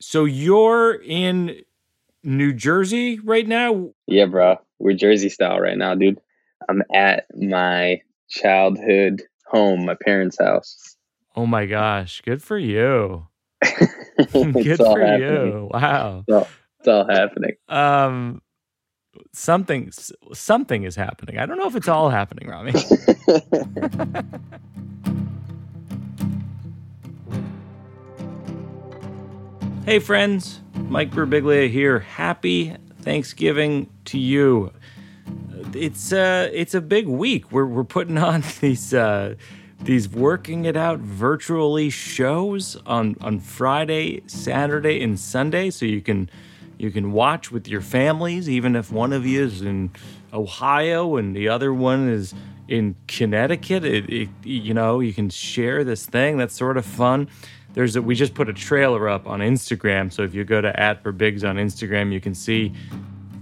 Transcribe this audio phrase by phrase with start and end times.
[0.00, 1.62] So you're in
[2.22, 3.90] New Jersey right now?
[4.06, 4.56] Yeah, bro.
[4.78, 6.20] We're Jersey style right now, dude.
[6.68, 10.96] I'm at my childhood home, my parents' house.
[11.34, 13.26] Oh my gosh, good for you.
[13.62, 15.20] good for happening.
[15.20, 15.70] you.
[15.72, 16.24] Wow.
[16.26, 17.52] It's all, it's all happening.
[17.68, 18.42] Um
[19.32, 19.90] something
[20.32, 21.38] something is happening.
[21.38, 22.72] I don't know if it's all happening, Ramy.
[29.88, 32.00] hey friends, Mike Birbiglia here.
[32.00, 34.70] Happy Thanksgiving to you.
[35.72, 37.50] It's uh it's a big week.
[37.50, 39.36] We're we're putting on these uh
[39.80, 46.28] these working it out virtually shows on on Friday, Saturday, and Sunday so you can
[46.76, 49.90] you can watch with your families, even if one of you is in
[50.34, 52.34] Ohio and the other one is
[52.68, 53.86] in Connecticut.
[53.86, 56.36] It, it, you know, you can share this thing.
[56.36, 57.30] That's sort of fun.
[57.74, 60.78] There's a, we just put a trailer up on Instagram, so if you go to
[60.80, 62.72] at Birbigs on Instagram, you can see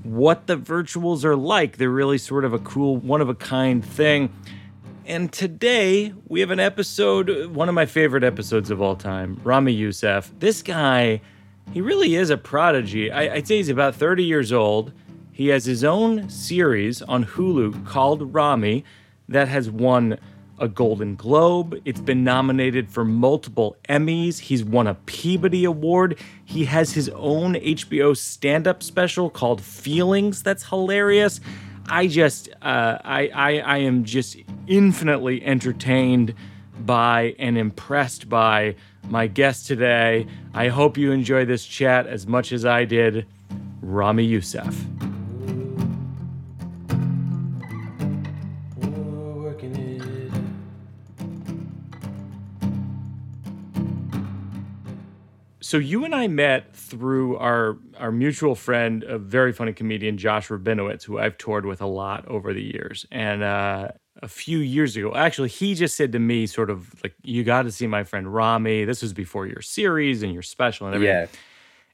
[0.02, 1.78] what the virtuals are like.
[1.78, 4.32] They're really sort of a cool, one of a kind thing.
[5.06, 9.72] And today we have an episode, one of my favorite episodes of all time, Ramy
[9.72, 10.32] Youssef.
[10.38, 11.20] This guy
[11.72, 13.10] he really is a prodigy.
[13.10, 14.92] I, would say he's about 30 years old.
[15.32, 18.84] He has his own series on Hulu called Ramy
[19.28, 20.18] that has won
[20.58, 21.80] a Golden Globe.
[21.84, 24.38] It's been nominated for multiple Emmys.
[24.38, 26.18] He's won a Peabody Award.
[26.44, 31.40] He has his own HBO stand up special called Feelings that's hilarious.
[31.88, 36.34] I just, uh, I, I, I am just infinitely entertained
[36.78, 38.76] by and impressed by
[39.08, 40.26] my guest today.
[40.52, 43.26] I hope you enjoy this chat as much as I did.
[43.80, 44.95] Ramy Youssef.
[55.76, 60.48] So you and I met through our our mutual friend, a very funny comedian, Josh
[60.48, 63.04] Rabinowitz, who I've toured with a lot over the years.
[63.10, 63.88] And uh,
[64.22, 65.14] a few years ago.
[65.14, 68.32] Actually, he just said to me, sort of like, "You got to see my friend
[68.32, 68.86] Ramy.
[68.86, 71.14] This was before your series and your special and everything.
[71.14, 71.26] Yeah.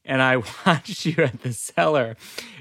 [0.04, 2.14] And I watched you at the cellar.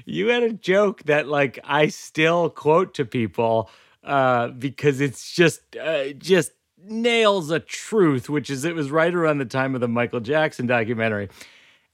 [0.04, 3.70] You had a joke that like I still quote to people
[4.02, 6.50] uh, because it's just uh, just
[6.84, 10.66] nails a truth, which is it was right around the time of the Michael Jackson
[10.66, 11.28] documentary.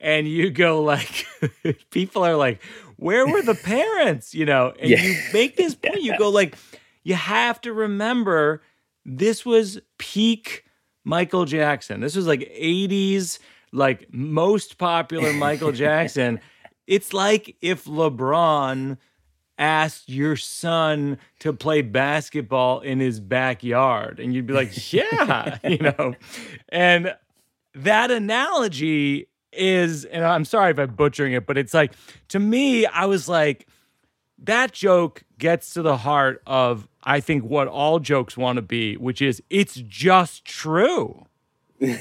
[0.01, 1.27] And you go like,
[1.91, 2.63] people are like,
[2.97, 4.35] where were the parents?
[4.35, 5.03] You know, and yeah.
[5.03, 6.03] you make this point.
[6.03, 6.57] You go like,
[7.03, 8.63] you have to remember
[9.05, 10.65] this was peak
[11.05, 12.01] Michael Jackson.
[12.01, 13.39] This was like 80s,
[13.73, 16.41] like most popular Michael Jackson.
[16.87, 18.99] It's like if LeBron
[19.59, 25.79] asked your son to play basketball in his backyard and you'd be like, "Yeah," you
[25.79, 26.15] know.
[26.69, 27.15] And
[27.75, 31.93] that analogy is and I'm sorry if I'm butchering it, but it's like
[32.29, 33.67] to me I was like
[34.45, 38.97] that joke gets to the heart of I think what all jokes want to be,
[38.97, 41.27] which is it's just true.
[41.81, 41.99] the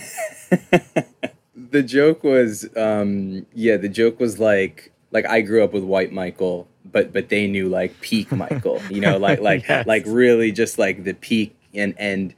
[1.84, 6.68] joke was um yeah, the joke was like like I grew up with white Michael,
[6.86, 9.88] but but they knew like peak Michael, you know, like like yes.
[9.88, 12.34] like really just like the peak and and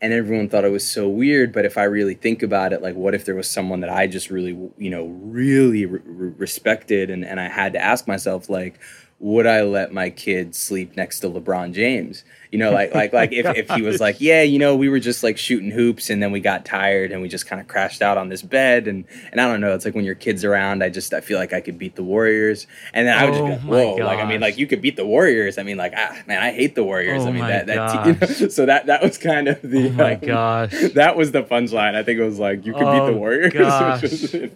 [0.00, 2.94] and everyone thought it was so weird but if i really think about it like
[2.94, 6.00] what if there was someone that i just really you know really re-
[6.38, 8.78] respected and, and i had to ask myself like
[9.20, 12.24] would I let my kid sleep next to LeBron James?
[12.50, 14.98] You know, like like like if, if he was like, yeah, you know, we were
[14.98, 18.00] just like shooting hoops and then we got tired and we just kind of crashed
[18.00, 20.82] out on this bed and and I don't know, it's like when your kid's around,
[20.82, 22.66] I just I feel like I could beat the Warriors.
[22.94, 24.96] And then I would just oh like, whoa, like I mean like you could beat
[24.96, 25.58] the Warriors.
[25.58, 27.22] I mean like ah, man, I hate the Warriors.
[27.22, 29.92] Oh I mean that that you know, so that that was kind of the Oh
[29.92, 30.74] my um, gosh.
[30.94, 31.94] That was the punchline.
[31.94, 33.54] I think it was like you could oh beat the oh Warriors.
[33.54, 34.50] Know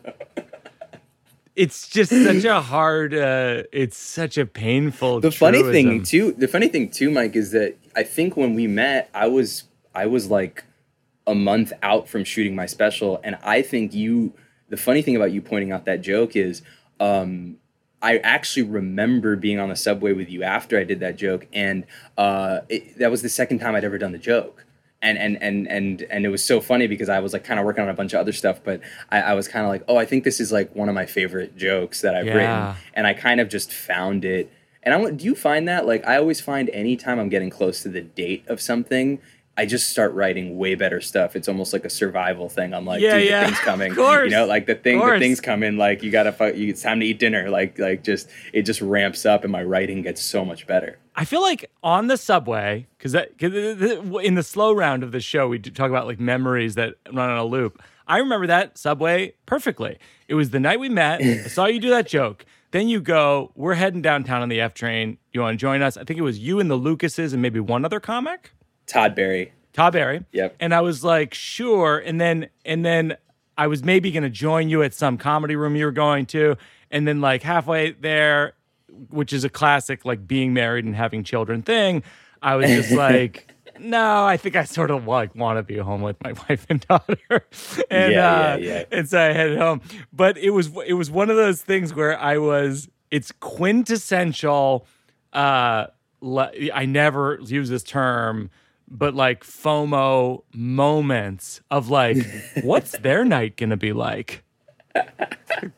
[1.57, 6.49] it's just such a hard uh it's such a painful the funny thing too the
[6.49, 9.65] funny thing too mike is that i think when we met i was
[9.95, 10.65] i was like
[11.27, 13.21] a month out from shooting my special.
[13.25, 14.35] And i think you
[14.69, 16.63] the funny thing about you pointing out that joke is
[17.01, 17.57] um
[18.03, 21.87] I actually remember being on the subway with you after I did that joke, and
[22.19, 24.64] uh, it, that was the second time I'd ever done the joke
[25.05, 27.67] and and and and and it was so funny because I was like kind of
[27.67, 28.81] working on a bunch of other stuff, but
[29.11, 31.07] I, I was kind of like, oh, I think this is like one of my
[31.07, 32.35] favorite jokes that I've yeah.
[32.35, 34.51] written, and I kind of just found it.
[34.83, 37.89] And I do you find that like I always find anytime I'm getting close to
[37.89, 39.21] the date of something,
[39.57, 41.37] I just start writing way better stuff.
[41.37, 42.75] It's almost like a survival thing.
[42.75, 43.41] I'm like, yeah, dude, yeah.
[43.41, 43.91] the thing's coming.
[43.93, 44.25] Of course.
[44.25, 45.77] You know, like the thing, the thing's coming.
[45.77, 47.51] Like you gotta, fuck, it's time to eat dinner.
[47.51, 50.99] Like, like just it just ramps up, and my writing gets so much better.
[51.15, 55.61] I feel like on the subway, because in the slow round of the show, we
[55.61, 57.81] talk about like memories that run on a loop.
[58.07, 59.99] I remember that subway perfectly.
[60.29, 61.23] It was the night we met.
[61.23, 62.45] I saw you do that joke.
[62.73, 65.19] Then you go, we're heading downtown on the F train.
[65.33, 65.97] You want to join us?
[65.97, 68.51] I think it was you and the Lucases and maybe one other comic.
[68.87, 69.53] Todd Barry.
[69.73, 70.25] Todd Barry.
[70.33, 70.57] Yep.
[70.61, 71.99] And I was like, sure.
[71.99, 73.17] And then and then
[73.59, 76.57] I was maybe gonna join you at some comedy room you were going to.
[76.91, 78.55] And then like halfway there,
[79.11, 82.03] which is a classic like being married and having children thing,
[82.43, 83.51] I was just like
[83.81, 86.79] no, I think I sort of like want to be home with my wife and
[86.87, 87.17] daughter,
[87.91, 88.85] and Yeah, uh, yeah, yeah.
[88.93, 89.81] and so I headed home.
[90.13, 92.89] But it was it was one of those things where I was.
[93.11, 94.87] It's quintessential.
[95.33, 95.87] Uh,
[96.21, 98.51] le- I never use this term,
[98.89, 102.17] but like FOMO moments of like,
[102.63, 104.43] what's their night gonna be like?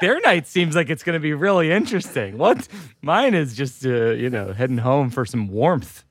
[0.00, 2.38] their night seems like it's gonna be really interesting.
[2.38, 2.68] What
[3.02, 6.04] mine is just uh, you know heading home for some warmth.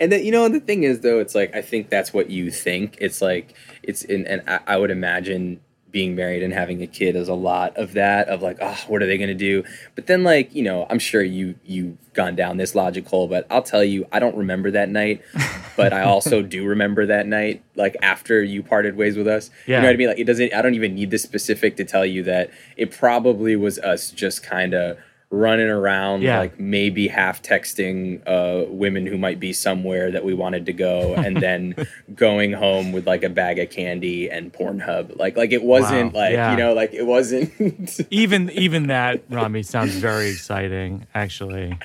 [0.00, 2.50] And then you know the thing is though, it's like I think that's what you
[2.50, 2.96] think.
[3.00, 5.60] It's like it's in, and I, I would imagine
[5.90, 9.02] being married and having a kid is a lot of that of like, oh, what
[9.02, 9.64] are they gonna do?
[9.94, 13.46] But then like you know, I'm sure you you've gone down this logic hole, but
[13.50, 15.22] I'll tell you, I don't remember that night,
[15.76, 19.50] but I also do remember that night like after you parted ways with us.
[19.66, 19.76] Yeah.
[19.76, 20.08] You know what I mean?
[20.08, 20.52] Like it doesn't.
[20.52, 24.42] I don't even need the specific to tell you that it probably was us just
[24.42, 24.98] kind of
[25.30, 26.38] running around Yeah.
[26.38, 31.12] like maybe half texting uh, women who might be somewhere that we wanted to go
[31.18, 31.74] and then
[32.14, 35.18] going home with like a bag of candy and Pornhub.
[35.18, 36.20] Like like it wasn't Wow.
[36.22, 36.50] like Yeah.
[36.52, 38.00] you know like it wasn't.
[38.10, 41.06] Even even that, Ramy, sounds very exciting.
[41.14, 41.78] Actually,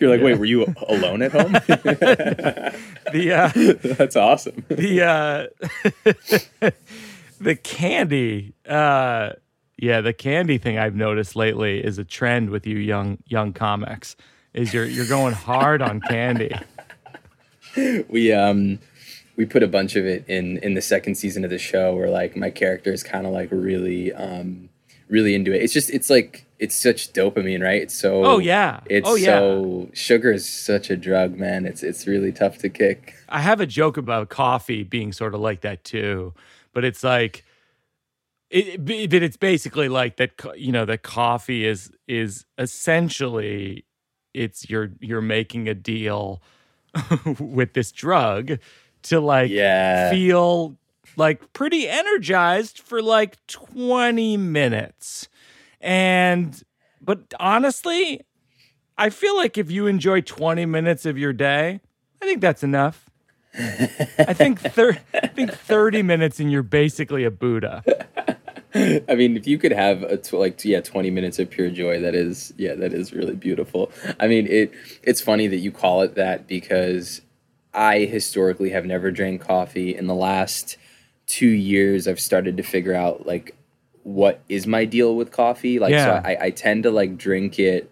[0.00, 1.52] You're like, wait, were you alone at home?
[3.12, 4.64] the uh, That's awesome.
[4.68, 6.70] the uh,
[7.40, 9.32] the candy, uh,
[9.78, 14.16] yeah, the candy thing I've noticed lately is a trend with you young young comics.
[14.54, 16.50] Is you're you're going hard on candy.
[18.08, 18.78] we um
[19.36, 22.08] we put a bunch of it in in the second season of the show where
[22.08, 24.68] like my character is kind of like really um
[25.08, 28.80] really into it it's just it's like it's such dopamine right it's so Oh, yeah.
[28.86, 29.26] it's Oh, yeah.
[29.26, 33.60] so sugar is such a drug man it's it's really tough to kick I have
[33.60, 36.32] a joke about coffee being sort of like that too,
[36.72, 37.44] but it's like
[38.50, 40.32] it, but it's basically like that.
[40.56, 43.84] You know, that coffee is is essentially
[44.34, 46.42] it's you're you're making a deal
[47.38, 48.58] with this drug
[49.02, 50.10] to like Yeah.
[50.10, 50.76] feel
[51.16, 55.28] like pretty energized for like 20 minutes.
[55.80, 56.62] And
[57.00, 58.20] but honestly,
[58.98, 61.80] I feel like if you enjoy 20 minutes of your day,
[62.20, 63.08] I think that's enough.
[63.58, 67.82] I think thir- I think 30 minutes and you're basically a Buddha.
[69.08, 72.00] I mean, if you could have a tw- like yeah, twenty minutes of pure joy,
[72.00, 73.90] that is yeah, that is really beautiful.
[74.20, 77.22] I mean, it it's funny that you call it that because
[77.72, 79.94] I historically have never drank coffee.
[79.96, 80.76] In the last
[81.26, 83.56] two years, I've started to figure out like
[84.02, 85.78] what is my deal with coffee.
[85.78, 86.22] Like, Yeah.
[86.22, 87.90] so I, I tend to like drink it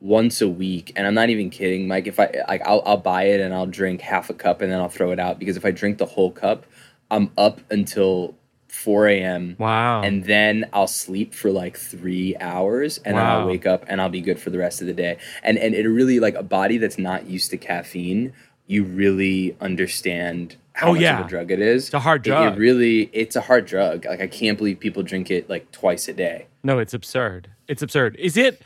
[0.00, 2.06] once a week, and I'm not even kidding, Mike.
[2.06, 4.80] If I like, I'll I'll buy it and I'll drink half a cup and then
[4.80, 6.66] I'll throw it out because if I drink the whole cup,
[7.10, 8.34] I'm up until
[8.74, 9.56] 4 a.m.
[9.58, 10.02] Wow.
[10.02, 14.08] And then I'll sleep for like three hours and then I'll wake up and I'll
[14.08, 15.18] be good for the rest of the day.
[15.42, 18.32] And and it really like a body that's not used to caffeine,
[18.66, 21.20] you really understand how Oh, much yeah.
[21.20, 21.84] of a drug it is.
[21.86, 22.54] It's a hard drug.
[22.54, 24.04] It, really it's a hard drug.
[24.06, 26.46] Like I can't believe people drink it like twice a day.
[26.62, 27.48] No, it's absurd.
[27.68, 28.16] It's absurd.
[28.16, 28.60] Is it?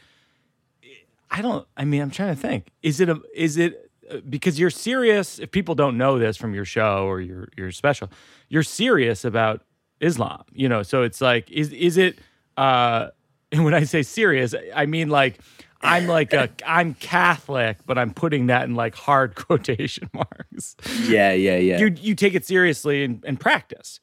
[1.30, 1.66] I don't.
[1.76, 2.68] I mean, I'm trying to think.
[2.82, 3.20] Is it a?
[3.34, 5.38] Is it uh, because you're serious?
[5.38, 8.08] If people don't know this from your show or your your special,
[8.48, 9.62] you're serious about
[10.00, 10.42] Islam.
[10.52, 12.18] You know, so it's like, is is it?
[12.56, 13.08] uh
[13.50, 15.38] And when I say serious, I mean like.
[15.80, 20.74] I'm like a I'm Catholic, but I'm putting that in like hard quotation marks.
[21.04, 21.78] Yeah, yeah, yeah.
[21.78, 24.00] You you take it seriously and, and practice.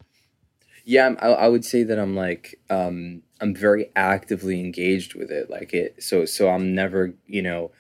[0.85, 5.49] Yeah, I, I would say that I'm like um, I'm very actively engaged with it.
[5.49, 7.71] Like it, so so I'm never, you know,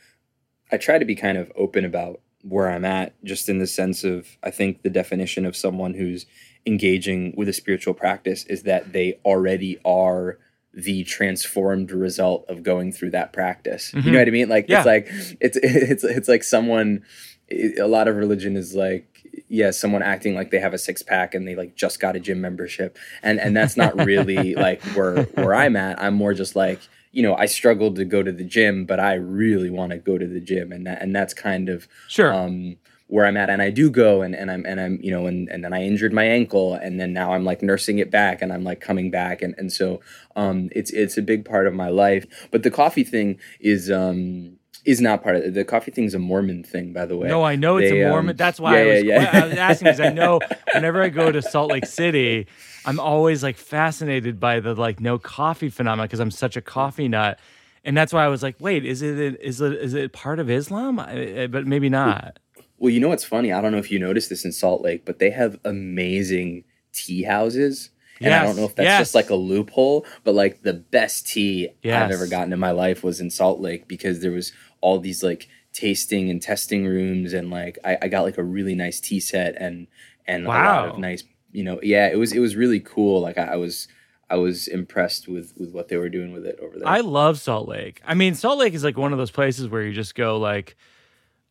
[0.71, 4.03] I try to be kind of open about where I'm at, just in the sense
[4.03, 6.25] of I think the definition of someone who's
[6.65, 10.37] engaging with a spiritual practice is that they already are
[10.73, 13.93] the transformed result of going through that practice.
[13.93, 14.49] You know what I mean?
[14.49, 14.79] Like Yeah.
[14.79, 15.07] it's like
[15.39, 17.03] it's it's it's like someone.
[17.51, 19.05] a lot of religion is like
[19.47, 22.19] yeah someone acting like they have a six pack and they like just got a
[22.19, 26.55] gym membership and and that's not really like where where i'm at i'm more just
[26.55, 26.79] like
[27.11, 30.17] you know i struggled to go to the gym but i really want to go
[30.17, 32.33] to the gym and that and that's kind of Sure.
[32.33, 32.77] um
[33.07, 35.47] where i'm at and i do go and, and i'm and i'm you know and,
[35.49, 38.51] and then i injured my ankle and then now i'm like nursing it back and
[38.51, 39.99] i'm like coming back and and so
[40.35, 44.57] um it's it's a big part of my life but the coffee thing is um
[44.85, 45.53] is not part of it.
[45.55, 47.27] The coffee thing's a Mormon thing, by the way.
[47.27, 48.35] No, I know it's They, a um, Mormon.
[48.35, 49.43] That's why yeah, I was, yeah, yeah.
[49.43, 50.39] I was asking because I know
[50.73, 52.45] whenever I go to Salt Lake City,
[52.85, 57.07] I'm always like fascinated by the like no coffee phenomenon because I'm such a coffee
[57.07, 57.39] nut,
[57.83, 60.51] and that's why I was like, wait, is it is it is it part of
[60.51, 60.99] Islam?
[60.99, 62.37] I- but maybe not.
[62.77, 63.51] Well, you know what's funny?
[63.51, 67.23] I don't know if you noticed this in Salt Lake, but they have amazing tea
[67.23, 67.89] houses.
[68.21, 69.01] And I don't know if that's yes.
[69.01, 72.03] just like a loophole, but like the best tea Yes.
[72.03, 75.21] I've ever gotten in my life was in Salt Lake because there was all these
[75.21, 79.19] like tasting and testing rooms and like I, I got like a really nice tea
[79.19, 79.87] set and
[80.25, 83.37] and a lot of nice you know yeah it was it was really cool like
[83.37, 83.89] I, I was
[84.29, 86.87] I was impressed with with what they were doing with it over there.
[86.87, 88.01] I love Salt Lake.
[88.05, 90.75] I mean, Salt Lake is like one of those places where you just go like,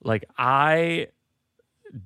[0.02, 1.08] like I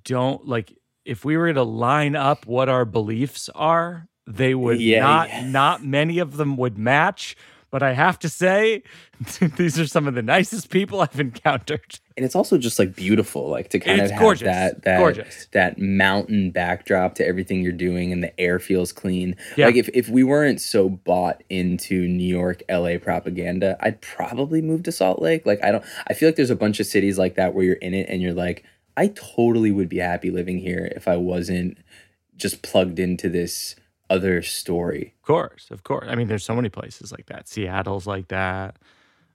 [0.05, 5.01] don't like if we were to line up what our beliefs are, they would Yeah,
[5.01, 5.49] not yeah.
[5.51, 7.37] not many of them would match.
[7.71, 8.83] But I have to say,
[9.59, 12.01] these are some of the nicest people I've encountered.
[12.17, 14.47] and it's also just like beautiful like to kind It's of have gorgeous.
[14.47, 15.49] that that Gorgeous.
[15.53, 19.67] that mountain backdrop to everything you're doing and the air feels clean Yeah.
[19.67, 24.83] like if, if we weren't so bought into new york la propaganda i'd probably move
[24.85, 27.35] to salt lake like i don't i feel like there's a bunch of cities like
[27.35, 28.65] that where you're in it and you're like
[29.03, 31.79] i totally would be happy living here if i wasn't
[32.37, 33.75] just plugged into this
[34.11, 36.07] other story Of course, of course.
[36.09, 37.47] I mean, there's so many places like that.
[37.47, 38.77] Seattle's like that.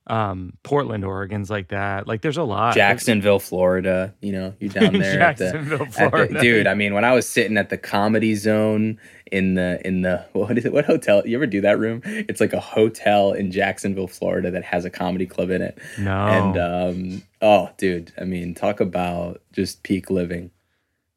[0.05, 2.07] Um, Portland, Oregon's like that.
[2.07, 2.75] Like, there's a lot.
[2.75, 4.13] Jacksonville, Florida.
[4.22, 5.22] You know, you're down there.
[5.22, 6.41] at the- Jacksonville, the- Florida.
[6.41, 6.67] dude.
[6.67, 9.00] I mean, when I was sitting at the Comedy Zone
[9.31, 10.74] in the in the what is it?
[10.74, 11.25] What hotel?
[11.25, 12.01] You ever do that room?
[12.05, 15.77] It's like a hotel in Jacksonville, Florida, that has a comedy club in it.
[15.98, 16.12] No.
[16.27, 18.12] And um, oh, dude.
[18.19, 20.51] I mean, talk about just peak living.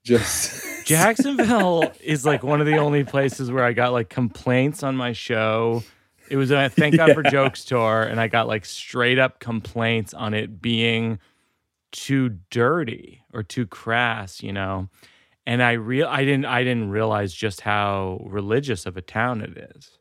[0.05, 4.95] Just Jacksonville is like one of the only places where I got like complaints on
[4.97, 5.83] my show.
[6.31, 10.15] It was a Thank God for Jokes tour, and I got like straight up complaints
[10.15, 11.19] on it being
[11.93, 14.89] too dirty or too crass, you know.
[15.47, 19.57] And I real I didn't I didn't realize just how religious of a town it
[19.77, 19.99] is.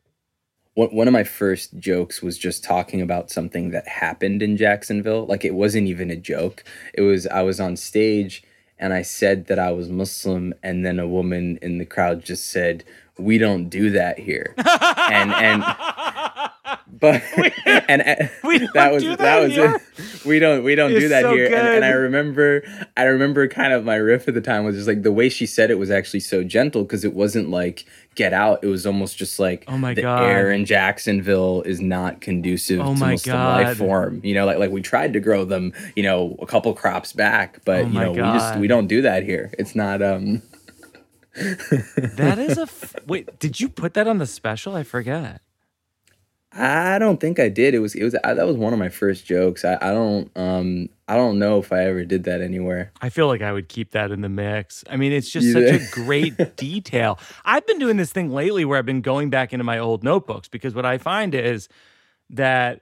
[0.74, 5.26] one, one of my first jokes was just talking about something that happened in Jacksonville.
[5.26, 6.64] Like it wasn't even a joke.
[6.94, 8.42] It was I was on stage
[8.78, 12.46] and I said that I was Muslim, and then a woman in the crowd just
[12.50, 12.84] said,
[13.18, 15.62] "We don't do that here." and and
[17.00, 17.22] but
[17.88, 19.74] and, and We don't that was that, that was here?
[19.98, 20.24] it.
[20.24, 21.46] We don't we don't do that so here.
[21.46, 22.62] And, and I remember
[22.96, 25.46] I remember kind of my riff at the time was just like the way she
[25.46, 28.60] said it was actually so gentle because it wasn't like get out.
[28.64, 30.22] It was almost just like Oh my the God.
[30.24, 33.62] air in Jacksonville is not conducive Oh to my God.
[33.66, 34.20] life form.
[34.24, 37.60] You know, like like we tried to grow them, you know, a couple crops back,
[37.64, 39.52] but Oh you know, we just we don't do that here.
[39.58, 40.42] It's not um
[41.36, 43.38] That is a f- wait.
[43.38, 44.74] Did you put that on the special?
[44.74, 45.42] I forget.
[46.58, 47.74] I don't think I did.
[47.74, 49.64] It was it was I, that was one of my first jokes.
[49.64, 52.92] I, I don't um I don't know if I ever did that anywhere.
[53.02, 54.82] I feel like I would keep that in the mix.
[54.88, 57.18] I mean, it's just such a great detail.
[57.44, 60.48] I've been doing this thing lately where I've been going back into my old notebooks
[60.48, 61.68] because what I find is
[62.30, 62.80] that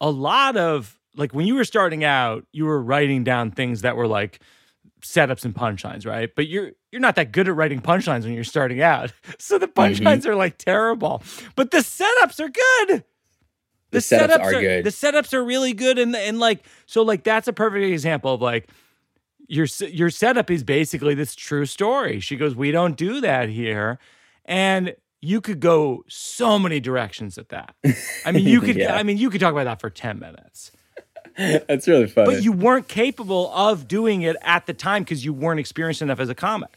[0.00, 3.96] a lot of like when you were starting out, you were writing down things that
[3.96, 4.40] were like
[5.02, 6.30] setups and punchlines, right?
[6.34, 9.12] But you're you're not that good at writing punchlines when you're starting out.
[9.38, 10.06] So the mm-hmm.
[10.06, 11.22] punchlines are like terrible.
[11.56, 13.04] But the setups are good.
[13.90, 14.84] The setups are good.
[14.84, 18.40] The setups are really good and and like so like that's a perfect example of
[18.40, 18.68] like
[19.48, 22.20] your your setup is basically this true story.
[22.20, 23.98] She goes, "We don't do that here."
[24.44, 27.74] And you could go so many directions at that.
[28.24, 28.96] I mean, you could Yeah.
[28.96, 30.72] I mean, you could talk about that for 10 minutes.
[31.68, 32.34] That's really funny.
[32.34, 36.20] But you weren't capable of doing it at the time because you weren't experienced enough
[36.20, 36.70] as a comic.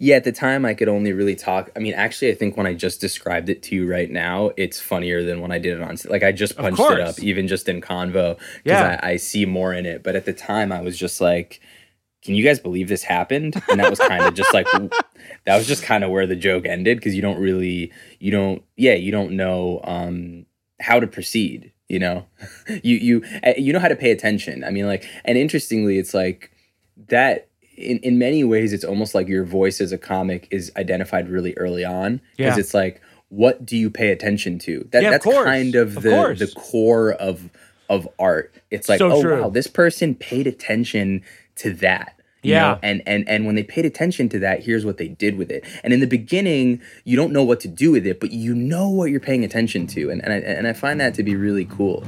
[0.00, 1.70] Yeah, at the time I could only really talk.
[1.74, 4.80] I mean, actually, I think when I just described it to you right now, it's
[4.80, 5.96] funnier than when I did it on.
[6.08, 9.00] Like I just punched it up, even just in convo, because Yeah.
[9.02, 10.04] I, I see more in it.
[10.04, 11.60] But at the time, I was just like,
[12.22, 14.68] "Can you guys believe this happened?" And that was kind of just like
[15.46, 18.62] that was just kind of where the joke ended because you don't really, you don't,
[18.76, 20.46] yeah, you don't know um,
[20.80, 21.72] how to proceed.
[21.88, 22.26] You know,
[22.82, 24.64] you you uh, you know how to pay attention.
[24.64, 26.50] I mean, like, and interestingly, it's like
[27.08, 31.28] that in, in many ways it's almost like your voice as a comic is identified
[31.28, 32.60] really early on because Yeah.
[32.60, 35.44] it's like what do you pay attention to that Yeah, that's course.
[35.44, 36.38] kind of, Of the course.
[36.40, 37.50] the core of
[37.88, 39.42] of art it's like So oh true.
[39.42, 41.22] wow this person paid attention
[41.56, 42.60] to that Yeah.
[42.60, 42.78] know?
[42.82, 45.64] and and and when they paid attention to that here's what they did with it
[45.82, 48.88] and in the beginning you don't know what to do with it but you know
[48.88, 51.64] what you're paying attention to and and I, and I find that to be really
[51.64, 52.04] cool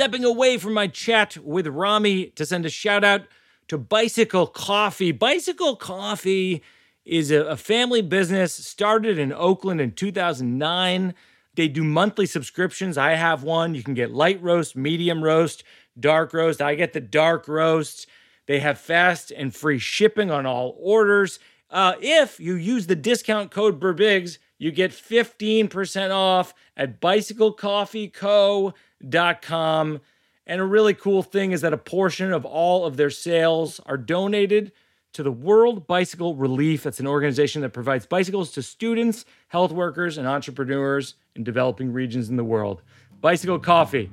[0.00, 3.22] Stepping away from my chat with Ramy to send a shout out
[3.68, 5.12] to Bicycle Coffee.
[5.12, 6.62] Bicycle Coffee
[7.04, 11.12] is a, a family business started in Oakland in 2009.
[11.54, 12.96] They do monthly subscriptions.
[12.96, 13.74] I have one.
[13.74, 15.64] You can get light roast, medium roast,
[15.98, 16.62] dark roast.
[16.62, 18.06] I get the dark roast.
[18.46, 21.38] They have fast and free shipping on all orders.
[21.70, 30.00] Uh, if you use the discount code Birbigs, you get 15% off at bicyclecoffeeco.com.
[30.46, 33.96] And a really cool thing is that a portion of all of their sales are
[33.96, 34.72] donated
[35.12, 36.82] to the World Bicycle Relief.
[36.82, 42.28] That's an organization that provides bicycles to students, health workers, and entrepreneurs in developing regions
[42.28, 42.82] in the world.
[43.20, 44.10] Bicycle Coffee,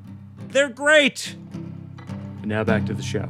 [0.49, 1.35] they're great.
[2.41, 3.29] And now back to the show.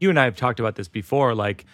[0.00, 1.34] You and I have talked about this before.
[1.34, 1.64] Like,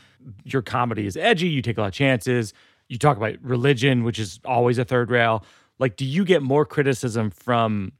[0.44, 2.52] your comedy is edgy, you take a lot of chances.
[2.88, 5.44] You talk about religion, which is always a third rail.
[5.78, 7.92] Like, do you get more criticism from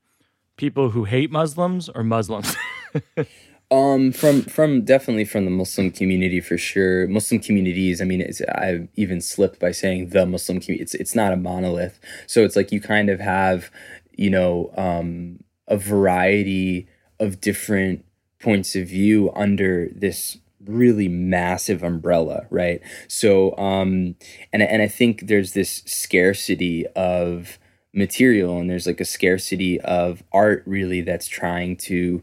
[0.59, 2.55] people who hate Muslims or Muslims?
[3.71, 7.07] Um, from from definitely from the Muslim community for sure.
[7.07, 8.01] Muslim communities.
[8.01, 10.83] I mean, I've even slipped by saying the Muslim community.
[10.83, 12.01] It's it's not a monolith.
[12.27, 13.71] So it's like you kind of have,
[14.17, 16.89] you know, um, a variety
[17.21, 18.07] of different
[18.41, 22.81] points of view under this really massive umbrella, right?
[23.07, 24.17] So, um,
[24.51, 27.59] and and I think there's this scarcity of
[27.93, 32.23] material and there's like a scarcity of art really that's trying to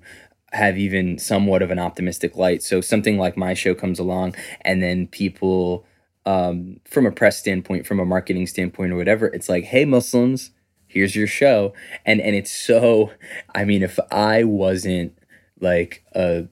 [0.51, 2.63] have even somewhat of an optimistic light.
[2.63, 5.85] So something like my show comes along and then people
[6.25, 10.51] um, from a press standpoint, from a marketing standpoint or whatever, it's like, hey Muslims,
[10.87, 11.73] here's your show.
[12.05, 13.11] And and it's so
[13.53, 15.17] I mean, if I wasn't
[15.59, 16.47] like a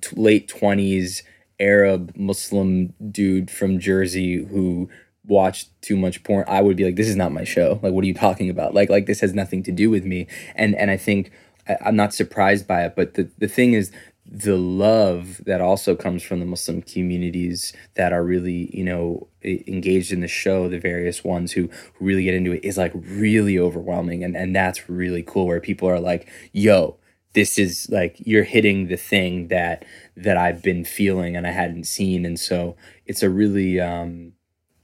[0.00, 1.22] t- late 20s
[1.58, 4.88] Arab Muslim dude from Jersey who
[5.26, 7.80] watched too much porn, I would be like, this is not my show.
[7.82, 8.74] Like, what are you talking about?
[8.74, 10.26] Like, like this has nothing to do with me.
[10.54, 11.32] And and I think
[11.68, 12.94] I, I'm not surprised by it.
[12.96, 13.92] But the the thing is,
[14.28, 20.12] the love that also comes from the Muslim communities that are really, you know, engaged
[20.12, 23.58] in the show, the various ones who, who really get into it is like really
[23.58, 24.24] overwhelming.
[24.24, 26.96] And, and that's really cool where people are like, yo,
[27.34, 29.84] this is like you're hitting the thing that
[30.16, 32.24] that I've been feeling and I hadn't seen.
[32.24, 34.32] And so it's a really um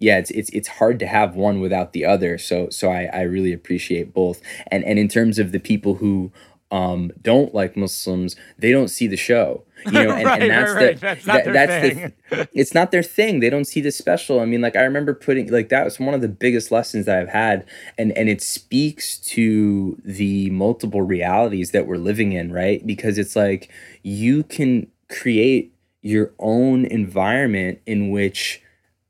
[0.03, 2.37] yeah, it's it's it's hard to have one without the other.
[2.37, 4.43] So so I, I really appreciate both.
[4.67, 6.33] And and in terms of the people who
[6.73, 9.63] um, don't like Muslims, they don't see the show.
[9.87, 11.23] You know, and, right, and that's right, the right.
[11.23, 12.13] That's their that's thing.
[12.31, 13.39] the it's not their thing.
[13.39, 14.41] They don't see the special.
[14.41, 17.19] I mean, like I remember putting like that was one of the biggest lessons that
[17.21, 17.65] I've had,
[17.97, 22.85] and and it speaks to the multiple realities that we're living in, right?
[22.85, 23.71] Because it's like
[24.03, 28.62] you can create your own environment in which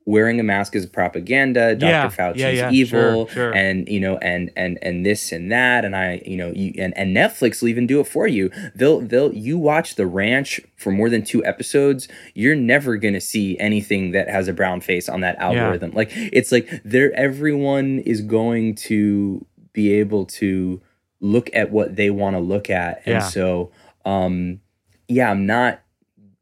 [0.04, 3.54] wearing a mask is propaganda dr Yeah, fauci's yeah, yeah, evil sure, sure.
[3.54, 6.96] and you know and and and this and that and i you know you and,
[6.96, 8.50] and netflix will even do it for you.
[8.74, 13.56] They'll they'll you watch the ranch for more than two episodes you're never gonna see
[13.58, 15.92] anything that has a brown face on that algorithm.
[15.92, 20.80] Like it's like they're everyone is going to be able to
[21.20, 23.70] look at what they want to look at and so
[24.04, 24.60] um
[25.06, 25.80] yeah i'm not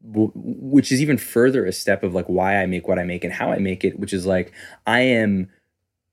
[0.03, 3.33] which is even further a step of like why I make what I make and
[3.33, 4.51] how I make it, which is like
[4.87, 5.49] I am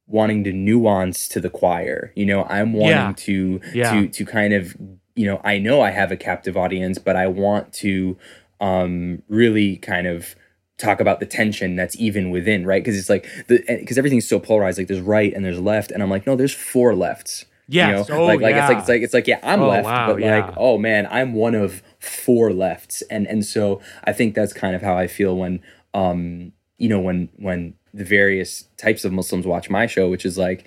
[0.07, 2.13] wanting to nuance to the choir.
[2.17, 3.13] You know, I'm wanting Yeah.
[3.17, 3.91] to Yeah.
[3.93, 4.77] to to kind of
[5.15, 8.17] you know I know I have a captive audience, but I want to
[8.61, 10.35] um really kind of
[10.79, 14.39] talk about the tension that's even within right because it's like the because everything's so
[14.39, 18.09] polarized like there's right and there's left and i'm like no there's four lefts Yes.
[18.09, 18.21] you know?
[18.23, 18.79] Oh, like like it's like yeah.
[18.81, 20.47] it's like it's like yeah i'm Oh, left wow, but yeah.
[20.47, 24.75] like oh man i'm one of four lefts and and so i think that's kind
[24.75, 25.61] of how i feel when
[25.93, 30.39] um you know when when the various types of muslims watch my show which is
[30.39, 30.65] like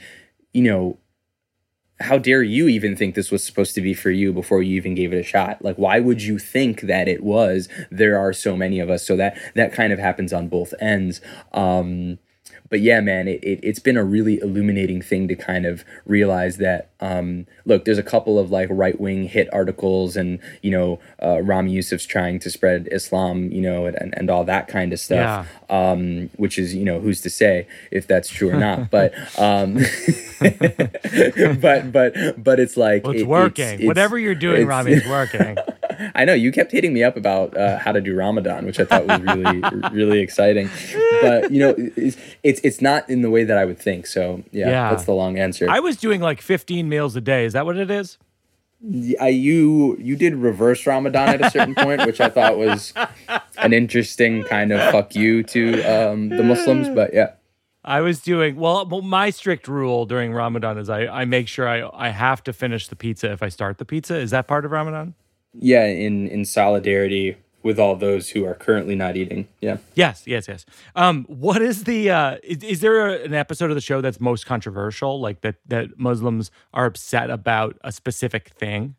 [0.53, 0.97] you know
[1.99, 4.95] how dare you even think this was supposed to be for you before you even
[4.95, 8.55] gave it a shot like why would you think that it was there are so
[8.55, 11.21] many of us so that that kind of happens on both ends
[11.53, 12.17] um
[12.71, 16.57] but yeah man it, it, it's been a really illuminating thing to kind of realize
[16.57, 21.39] that um look there's a couple of like right-wing hit articles and you know uh,
[21.43, 25.47] Ramy Youssef's trying to spread Islam you know and, and all that kind of stuff
[25.69, 29.75] um which is you know who's to say if that's true or not but um
[30.41, 33.65] but but but it's like Well, it's it- working.
[33.75, 35.57] it's- Whatever you're doing, it's- Ramy, is working.
[36.15, 38.85] I know you kept hitting me up about uh, how to do Ramadan, which I
[38.85, 39.61] thought was really,
[39.91, 40.69] really exciting.
[41.21, 44.07] But you know, it's, it's it's not in the way that I would think.
[44.07, 44.89] So yeah, Yeah.
[44.89, 45.69] that's the long answer.
[45.69, 47.45] I was doing like 15 meals a day.
[47.45, 48.17] Is that what it is?
[49.19, 52.93] I, you you did reverse Ramadan at a certain point, which I thought was
[53.57, 56.89] an interesting kind of fuck you to um, the Muslims.
[56.89, 57.33] But yeah,
[57.85, 58.87] I was doing well.
[58.87, 62.53] well, My strict rule during Ramadan is I, I make sure I, I have to
[62.53, 64.15] finish the pizza if I start the pizza.
[64.15, 65.13] Is that part of Ramadan?
[65.53, 69.47] Yeah, in in solidarity with all those who are currently not eating.
[69.59, 69.77] Yeah.
[69.93, 70.65] Yes, yes, yes.
[70.95, 72.09] Um, what is the?
[72.09, 75.55] Uh, is, is there a, an episode of the show that's most controversial, like that
[75.67, 78.95] that Muslims are upset about a specific thing?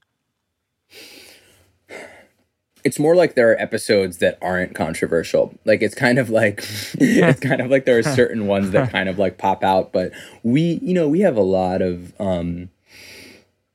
[2.85, 5.55] It's more like there are episodes that aren't controversial.
[5.65, 6.59] Like it's kind of like
[6.95, 10.13] it's kind of like there are certain ones that kind of like pop out, but
[10.43, 12.71] we, you know, we have a lot of um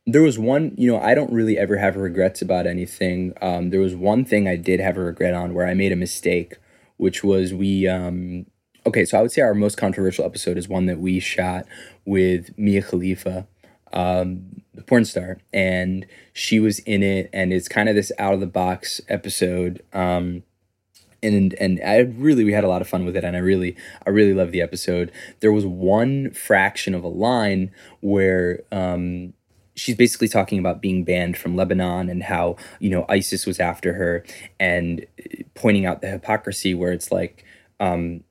[0.08, 3.34] there was one, you know, I don't really ever have regrets about anything.
[3.42, 5.98] Um, there was one thing I did have a regret on where I made a
[5.98, 6.56] mistake,
[6.96, 8.46] which was we, um,
[8.86, 11.66] okay, so I would say our most controversial episode is one that we shot
[12.06, 13.48] with Mia Khalifa,
[13.92, 18.34] um, the porn star, and she was in it, and it's kind of this out
[18.34, 19.84] of the box episode.
[19.92, 20.44] Um,
[21.22, 23.76] and and I really we had a lot of fun with it and I really
[24.06, 25.12] I really love the episode.
[25.40, 29.34] There was one fraction of a line where um
[29.78, 33.94] she's basically talking about being banned from Lebanon and how you know ISIS was after
[33.94, 34.26] her
[34.60, 35.06] and
[35.54, 37.46] pointing out the hypocrisy where it's like
[37.80, 38.24] um,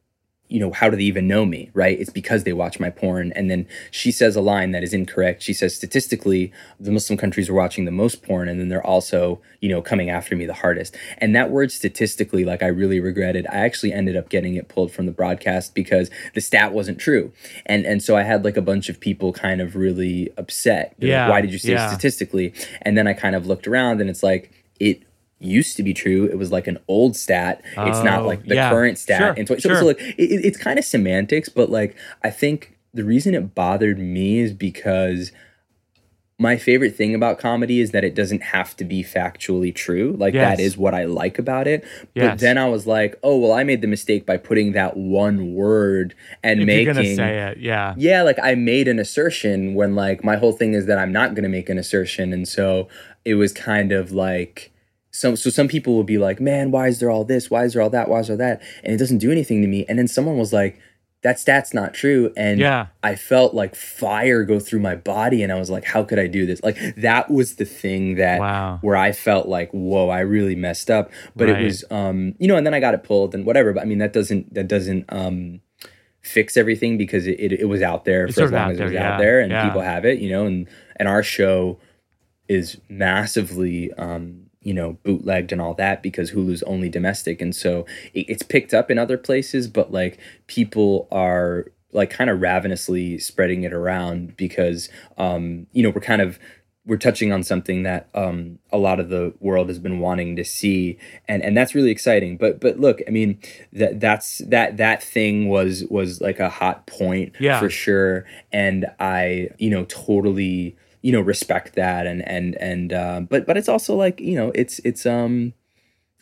[0.49, 1.99] you know, how do they even know me, right?
[1.99, 3.33] It's because they watch my porn.
[3.33, 5.43] And then she says a line that is incorrect.
[5.43, 9.41] She says, statistically, the Muslim countries are watching the most porn, and then they're also,
[9.61, 10.97] you know, coming after me the hardest.
[11.19, 13.47] And that word statistically, like, I really regretted.
[13.49, 17.33] I actually ended up getting it pulled from the broadcast because the stat wasn't true.
[17.65, 20.95] And and so I had like a bunch of people kind of really upset.
[20.99, 21.25] yeah.
[21.25, 21.89] Like, Why did you say yeah.
[21.89, 22.55] statistically?
[22.83, 25.03] And then I kind of looked around and it's like, it
[25.39, 26.25] used to be true.
[26.25, 27.63] It was like an old stat.
[27.65, 28.71] It's not Oh, like the yeah.
[28.71, 29.19] current stat.
[29.21, 29.79] Sure, And so, so, sure.
[29.81, 33.55] so like it, it- it's kind of semantics, but like I think the reason it
[33.55, 35.33] bothered me is because
[36.39, 40.15] my favorite thing about comedy is that it doesn't have to be factually true.
[40.19, 40.61] Like that Yes.
[40.69, 41.83] is what I like about it.
[42.15, 42.41] But Yes.
[42.41, 46.15] then I was like, oh well, I made the mistake by putting that one word
[46.43, 47.95] and If making you're say it, yeah.
[47.97, 51.35] yeah, like I made an assertion when like my whole thing is that I'm not
[51.35, 52.89] going to make an assertion, and so
[53.25, 54.73] it was kind of like
[55.19, 55.37] some.
[55.37, 57.51] So some people will be like, "Man, why is there all this?
[57.51, 58.09] Why is there all that?
[58.09, 59.85] Why is there that?" And it doesn't do anything to me.
[59.89, 60.79] And then someone was like,
[61.23, 62.87] "That stat's not true," and Yeah.
[63.03, 66.27] I felt like fire go through my body, and I was like, "How could I
[66.27, 68.79] do this?" Like that was the thing that Wow.
[68.83, 71.61] where I felt like, "Whoa, I really messed up." But Right.
[71.61, 73.73] it was, um, you know, and then I got it pulled and whatever.
[73.73, 75.61] But I mean, that doesn't that doesn't um
[76.23, 78.71] fix everything because it, it, it was out there It's for as of long out
[78.73, 79.65] as it was there, out yeah, there and yeah.
[79.65, 81.79] people have it, you know, and and our show
[82.49, 87.41] is massively um, you know, bootlegged and all that because Hulu's only domestic.
[87.41, 92.29] And so it, it's picked up in other places, but like people are like kind
[92.29, 96.41] of ravenously spreading it around because um, you know, we're kind of
[96.85, 100.45] we're touching on something that um, a lot of the world has been wanting to
[100.45, 100.99] see,
[101.29, 102.37] and and that's really exciting.
[102.37, 103.39] But but look, I mean
[103.73, 107.61] that that's that that thing was was like a hot point Yeah.
[107.61, 113.21] for sure, and I you know totally you know respect that, and and and uh,
[113.21, 115.53] but but it's also like you know it's it's um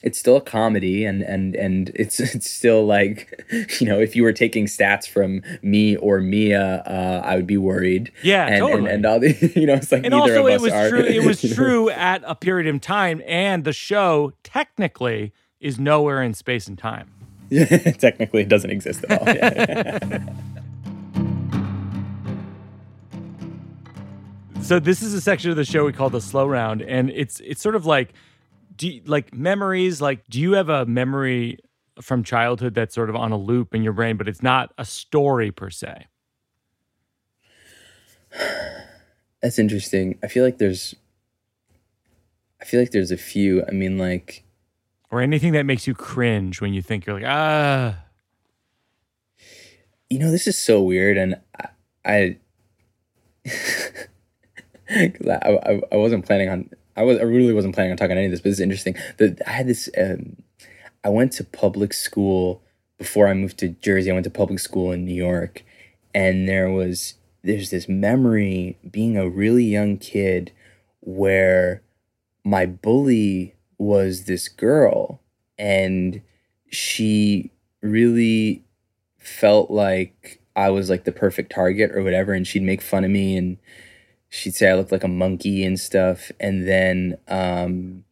[0.02, 3.42] it's still a comedy and and and it's it's still like
[3.80, 7.56] you know if you were taking stats from me or Mia uh, I would be
[7.56, 8.78] worried Yeah, and totally.
[8.80, 10.72] and, and all the you know it's like and neither also of it us was
[10.72, 15.78] are true it was true at a period of time and the show technically is
[15.78, 17.10] nowhere in space and time
[17.48, 20.18] Yeah, technically it doesn't exist at all Yeah.
[24.64, 27.40] So this is a section of the show we call the slow round and it's
[27.40, 28.14] it's sort of like
[28.76, 31.58] do you, like memories like do you have a memory
[32.00, 34.84] from childhood that's sort of on a loop in your brain but it's not a
[34.84, 36.06] story per se?
[39.42, 40.18] That's interesting.
[40.22, 40.94] I feel like there's
[42.60, 43.62] I feel like there's a few.
[43.66, 44.44] I mean like
[45.10, 47.98] or anything that makes you cringe when you think you're like ah.
[50.08, 51.68] You know this is so weird and I
[52.06, 52.38] I,
[54.88, 58.16] 'cause I, I, I wasn't planning on I was I really wasn't planning on talking
[58.16, 58.94] any of this but it's interesting.
[59.18, 60.36] The, I had this um,
[61.02, 62.62] I went to public school
[62.98, 64.10] before I moved to Jersey.
[64.10, 65.64] I went to public school in New York
[66.14, 70.52] and there was there's this memory being a really young kid
[71.00, 71.82] where
[72.44, 75.20] my bully was this girl
[75.58, 76.22] and
[76.70, 77.50] she
[77.82, 78.64] really
[79.18, 83.10] felt like I was like the perfect target or whatever and she'd make fun of
[83.10, 83.58] me and
[84.34, 88.04] she'd say I looked like a monkey and stuff and then um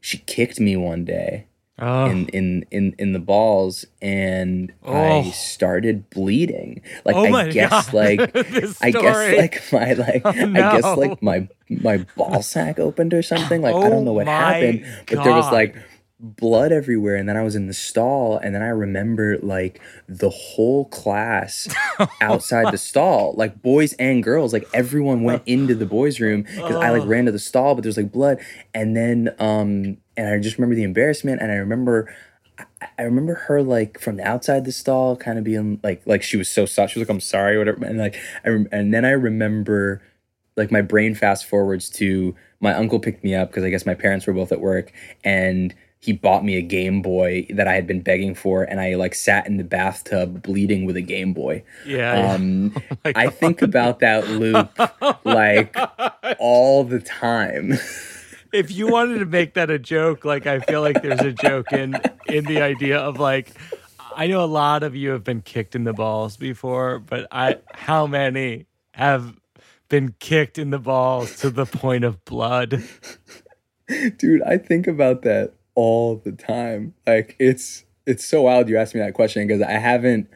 [0.00, 1.46] she kicked me one day
[1.78, 5.20] oh in in in in the balls and Oh.
[5.20, 7.94] I started bleeding like oh I guess God.
[8.02, 8.20] like
[8.82, 13.22] I guess like my like Oh, I guess like my my ball sack opened or
[13.22, 13.60] something.
[13.62, 15.76] Like I Oh don't know what my happened, but there was like
[16.20, 20.30] blood everywhere and then I was in the stall and then I remember like the
[20.30, 21.68] whole class
[22.20, 26.74] outside the stall like boys and girls like everyone went into the boys room cuz
[26.74, 28.40] I like ran to the stall but there's like blood
[28.74, 32.12] and then um and I just remember the embarrassment and I remember
[32.98, 36.36] I remember her like from the outside the stall kind of being like like she
[36.36, 39.04] was so soft she was like I'm sorry whatever and like I rem- and then
[39.04, 40.02] I remember
[40.56, 43.94] like my brain fast forwards to my uncle picked me up because I guess my
[43.94, 44.90] parents were both at work
[45.22, 48.94] and he bought me a Game Boy that I had been begging for, and I
[48.94, 51.64] like sat in the bathtub bleeding with a Game Boy.
[51.84, 52.32] Yeah.
[52.32, 54.70] Um, oh I think about that loop
[55.24, 55.74] like
[56.38, 57.78] all the time.
[58.52, 61.72] if you wanted to make that a joke, like I feel like there's a joke
[61.72, 63.50] in in the idea of like
[64.14, 67.56] I know a lot of you have been kicked in the balls before, but I
[67.74, 69.34] how many have
[69.88, 72.84] been kicked in the balls to the point of blood?
[74.18, 76.92] Dude, I think about that all the time.
[77.06, 80.28] Like it's it's so wild you asked me that question because I haven't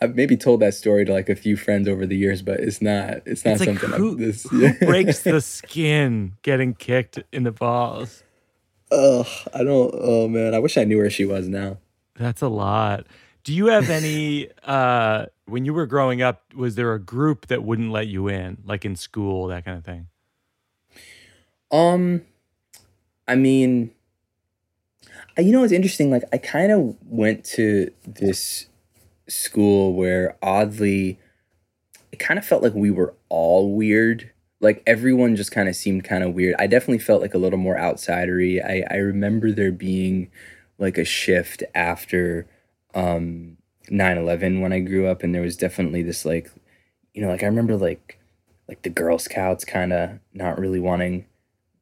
[0.00, 2.82] I've maybe told that story to like a few friends over the years, but it's
[2.82, 7.44] not it's not it's like something who, this, who breaks the skin getting kicked in
[7.44, 8.24] the balls.
[8.90, 11.78] Ugh, I don't oh man, I wish I knew where she was now.
[12.16, 13.06] That's a lot.
[13.44, 17.62] Do you have any uh when you were growing up, was there a group that
[17.62, 20.08] wouldn't let you in, like in school, that kind of thing?
[21.70, 22.22] Um
[23.28, 23.92] I mean
[25.38, 26.10] you know, it's interesting.
[26.10, 28.66] Like, I kind of went to this
[29.28, 31.18] school where oddly,
[32.12, 34.30] it kind of felt like we were all weird.
[34.60, 36.56] Like everyone just kind of seemed kind of weird.
[36.58, 38.64] I definitely felt like a little more outsidery.
[38.64, 40.30] I I remember there being
[40.78, 42.46] like a shift after
[42.94, 43.56] um
[43.90, 46.50] 9/11 when I grew up and there was definitely this like
[47.14, 48.18] you know like I remember like
[48.68, 51.26] like the Girl Scouts kind of not really wanting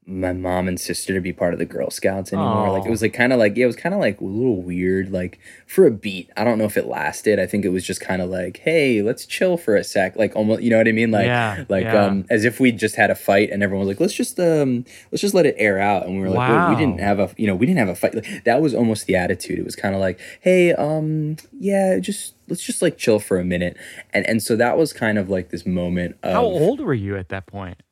[0.09, 2.69] my mom and sister to be part of the Girl Scouts anymore.
[2.69, 2.79] Aww.
[2.79, 4.63] Like it was like kind of like yeah, it was kind of like a little
[4.63, 5.11] weird.
[5.11, 7.41] Like for a beat, I don't know if it lasted.
[7.41, 10.15] I think it was just kind of like, hey, let's chill for a sec.
[10.15, 11.11] Like almost, you know what I mean?
[11.11, 12.05] Like yeah, like yeah.
[12.05, 14.85] um as if we just had a fight and everyone was like, let's just um
[15.11, 16.07] let's just let it air out.
[16.07, 16.71] And we were like, wow.
[16.71, 18.15] we didn't have a you know we didn't have a fight.
[18.15, 19.59] Like, that was almost the attitude.
[19.59, 23.45] It was kind of like, hey, um yeah, just let's just like chill for a
[23.45, 23.77] minute.
[24.13, 26.17] And and so that was kind of like this moment.
[26.23, 27.83] Of, How old were you at that point?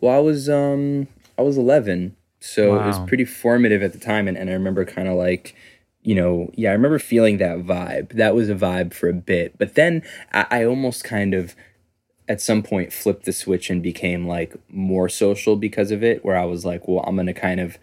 [0.00, 1.08] Well, I was um
[1.38, 2.16] I was 11.
[2.40, 2.82] So wow.
[2.82, 4.28] it was pretty formative at the time.
[4.28, 5.54] And, and I remember kind of like,
[6.02, 8.10] you know, yeah, I remember feeling that vibe.
[8.10, 9.58] That was a vibe for a bit.
[9.58, 11.54] But then I, I almost kind of
[12.28, 16.36] at some point flipped the switch and became like more social because of it, where
[16.36, 17.78] I was like, well, I'm going to kind of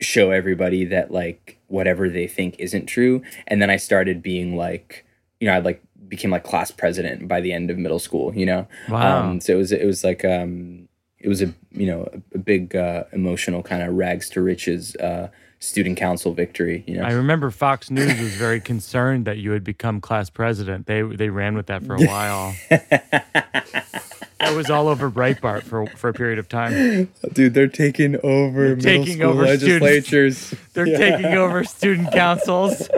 [0.00, 3.22] show everybody that like whatever they think isn't true.
[3.46, 5.04] And then I started being like,
[5.40, 8.46] you know, I like became like class president by the end of middle school, you
[8.46, 8.66] know?
[8.88, 9.30] Wow.
[9.30, 10.88] Um, so it was, it was like, um,
[11.24, 15.28] it was a you know a, big uh, emotional kind of rags to riches uh,
[15.58, 16.84] student council victory.
[16.86, 20.86] You know, I remember Fox News was very concerned that you had become class president.
[20.86, 22.54] They they ran with that for a while.
[22.68, 27.10] that was all over Breitbart for for a period of time.
[27.32, 30.36] Dude, they're taking over they're taking over legislatures.
[30.36, 30.72] Students.
[30.74, 30.98] They're yeah.
[30.98, 32.90] taking over student councils.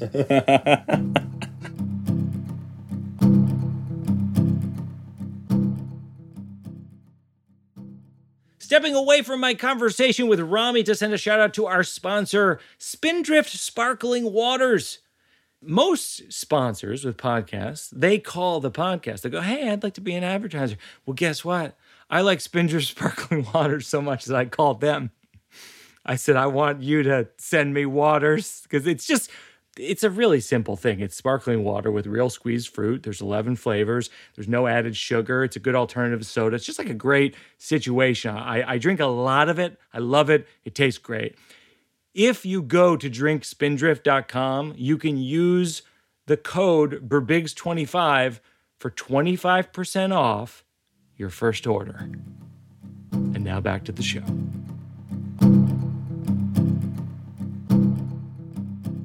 [8.74, 12.58] Stepping away from my conversation with Ramy to send a shout out to our sponsor,
[12.76, 14.98] Spindrift Sparkling Waters.
[15.62, 19.20] Most sponsors with podcasts, they call the podcast.
[19.20, 20.74] They go, Hey, I'd like to be an advertiser.
[21.06, 21.76] Well, guess what?
[22.10, 25.12] I like Spindrift Sparkling Waters so much that I called them.
[26.04, 29.30] I said, I want you to send me waters because it's just
[29.78, 31.00] it's a really simple thing.
[31.00, 33.02] It's sparkling water with real squeezed fruit.
[33.02, 34.10] There's 11 flavors.
[34.34, 35.44] There's no added sugar.
[35.44, 36.56] It's a good alternative to soda.
[36.56, 38.36] It's just like a great situation.
[38.36, 39.78] I, I drink a lot of it.
[39.92, 40.46] I love it.
[40.64, 41.36] It tastes great.
[42.14, 45.82] If you go to drinkspindrift.com, you can use
[46.26, 48.40] the code BIRBIGS25
[48.78, 50.64] for 25% off
[51.16, 52.08] your first order.
[53.12, 54.22] And now back to the show.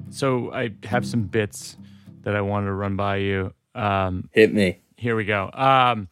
[0.10, 1.78] So I have some bits
[2.24, 3.54] that I wanted to run by you.
[3.76, 4.80] Um, Hit me.
[4.98, 5.50] Here we go.
[5.54, 6.10] Um,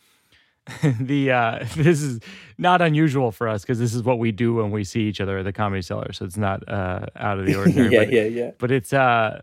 [0.99, 2.19] the uh, this is
[2.57, 5.37] not unusual for us because this is what we do when we see each other
[5.37, 6.11] at the comedy cellar.
[6.13, 7.93] So it's not uh, out of the ordinary.
[7.93, 8.51] yeah, but, yeah, yeah.
[8.57, 9.41] But it's uh,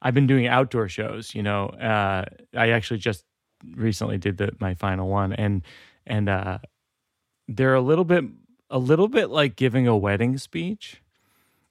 [0.00, 1.34] I've been doing outdoor shows.
[1.34, 3.24] You know, uh, I actually just
[3.74, 5.62] recently did the my final one, and
[6.06, 6.58] and uh,
[7.48, 8.24] they're a little bit
[8.70, 11.02] a little bit like giving a wedding speech.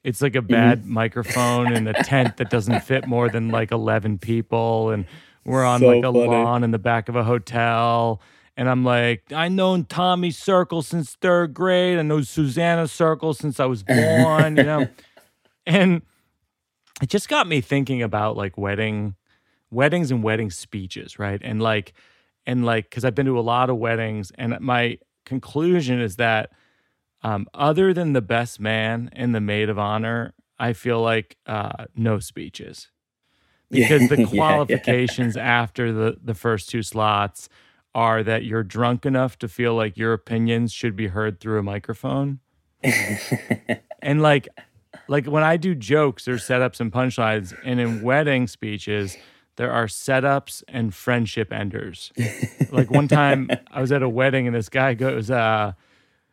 [0.04, 0.94] It's like a bad mm-hmm.
[0.94, 4.90] microphone in a tent that doesn't fit more than like 11 people.
[4.90, 5.06] And
[5.46, 6.28] we're on so like a funny.
[6.28, 8.20] lawn in the back of a hotel.
[8.58, 12.00] And I'm like, I known Tommy Circle since third grade.
[12.00, 14.88] I know Susanna Circle since I was born, you know.
[15.68, 16.02] And
[17.04, 19.16] it just got me thinking about like wedding
[19.70, 21.40] weddings and wedding speeches, right?
[21.44, 21.94] And like
[22.48, 26.50] and like cuz I've been to a lot of weddings and my conclusion is that
[27.24, 31.86] um, other than the best man and the maid of honor, I feel like uh,
[31.96, 32.90] no speeches
[33.72, 35.62] because the qualifications yeah, yeah.
[35.62, 37.50] after the the first two slots
[37.94, 41.64] are that you're drunk enough to feel like your opinions should be heard through a
[41.64, 42.40] microphone.
[44.02, 44.48] and like
[45.08, 49.18] like when I do jokes, there's setups and punchlines, and in wedding speeches,
[49.58, 52.12] there are setups and friendship enders.
[52.72, 55.74] like one time I was at a wedding and this guy goes, uh,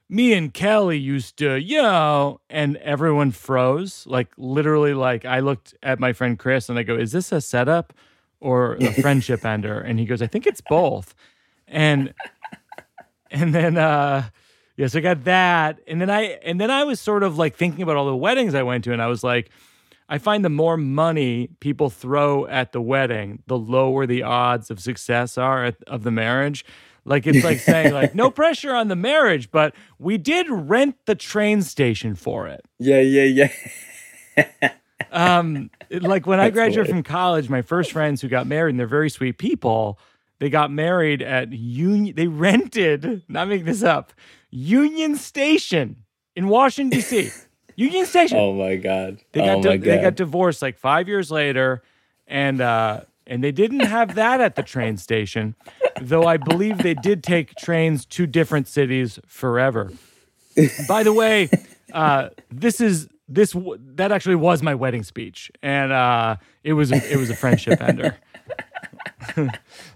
[0.09, 4.07] me and Kelly used to, you know, and everyone froze.
[4.07, 7.40] Like literally, like I looked at my friend Chris and I go, Is this a
[7.40, 7.92] setup
[8.40, 9.79] or a friendship ender?
[9.81, 11.14] And he goes, I think it's both.
[11.66, 12.14] And
[13.31, 14.29] and then uh
[14.77, 15.81] yeah, so I got that.
[15.88, 18.55] And then I and then I was sort of like thinking about all the weddings
[18.55, 19.51] I went to, and I was like,
[20.09, 24.81] I find the more money people throw at the wedding, the lower the odds of
[24.81, 26.64] success are at, of the marriage.
[27.09, 31.14] Like it's like saying like no pressure on the marriage, but we did rent the
[31.14, 32.64] train station for it.
[32.79, 33.49] Yeah, yeah,
[34.37, 34.73] yeah.
[35.11, 38.87] um, like when I graduated from college, my first friends who got married, and they're
[38.87, 39.99] very sweet people.
[40.38, 42.14] They got married at Union.
[42.14, 44.12] They rented, not making this up,
[44.51, 46.05] Union Station
[46.37, 47.31] in Washington D.C.
[47.77, 48.38] Union Station.
[48.38, 49.18] Oh my god.
[49.33, 51.83] They got oh di- they got divorced like five years later,
[52.27, 55.55] and uh, and they didn't have that at the train station,
[56.01, 59.93] though I believe they did take trains to different cities forever.
[60.89, 61.51] By the way,
[61.93, 63.55] uh, this is this
[63.95, 68.17] that actually was my wedding speech, and uh, it was it was a friendship ender.
[69.35, 69.49] so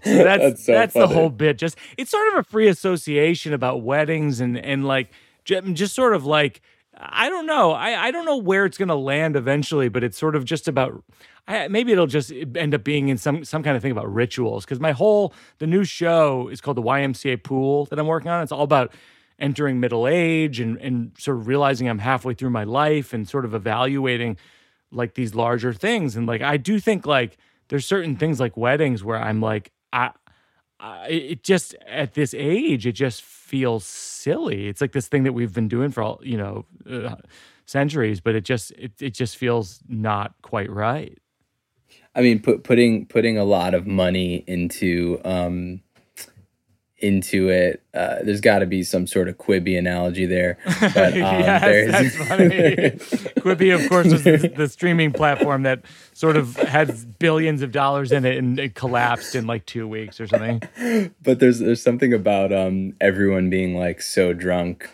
[0.03, 1.57] that's that's, so that's the whole bit.
[1.57, 5.09] Just it's sort of a free association about weddings and and like
[5.45, 6.61] just sort of like
[6.97, 7.71] I don't know.
[7.71, 10.67] I, I don't know where it's going to land eventually, but it's sort of just
[10.67, 11.03] about.
[11.47, 14.63] I, maybe it'll just end up being in some some kind of thing about rituals.
[14.65, 18.43] Because my whole the new show is called the YMCA Pool that I'm working on.
[18.43, 18.93] It's all about
[19.39, 23.45] entering middle age and and sort of realizing I'm halfway through my life and sort
[23.45, 24.37] of evaluating
[24.91, 26.15] like these larger things.
[26.15, 27.37] And like I do think like
[27.69, 30.11] there's certain things like weddings where I'm like I
[31.07, 34.67] it just at this age, it just feels silly.
[34.67, 37.15] It's like this thing that we've been doing for all you know uh,
[37.65, 41.17] centuries, but it just it it just feels not quite right.
[42.15, 45.81] I mean, put, putting putting a lot of money into um,
[47.03, 47.83] into it.
[47.93, 50.57] Uh, there's got to be some sort of Quibi analogy there.
[50.79, 52.47] But um, yes, that's funny.
[53.41, 58.13] Quibi, of course, was the, the, streaming platform that sort of had billions of dollars
[58.13, 60.61] in it and it collapsed in like two weeks or something.
[61.21, 64.89] But there's there's something about um, everyone being like so drunk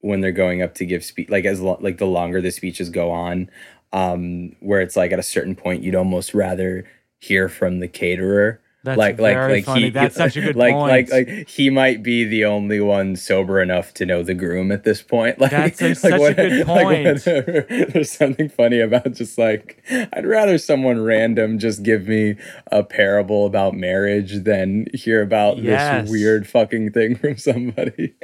[0.00, 2.88] when they're going up to give speech, like as lo- like the longer the speeches
[2.88, 3.50] go on,
[3.92, 6.86] um, where it's like at a certain point you'd almost rather
[7.18, 9.82] hear from the caterer that's like like like funny.
[9.82, 11.10] he that's such a good like, point.
[11.10, 14.84] Like like he might be the only one sober enough to know the groom at
[14.84, 15.38] this point.
[15.40, 17.24] Like that's like such what, a good point.
[17.24, 22.36] There's something funny about just like I'd rather someone random just give me
[22.70, 26.02] a parable about marriage than hear about yes.
[26.02, 28.14] this weird fucking thing from somebody.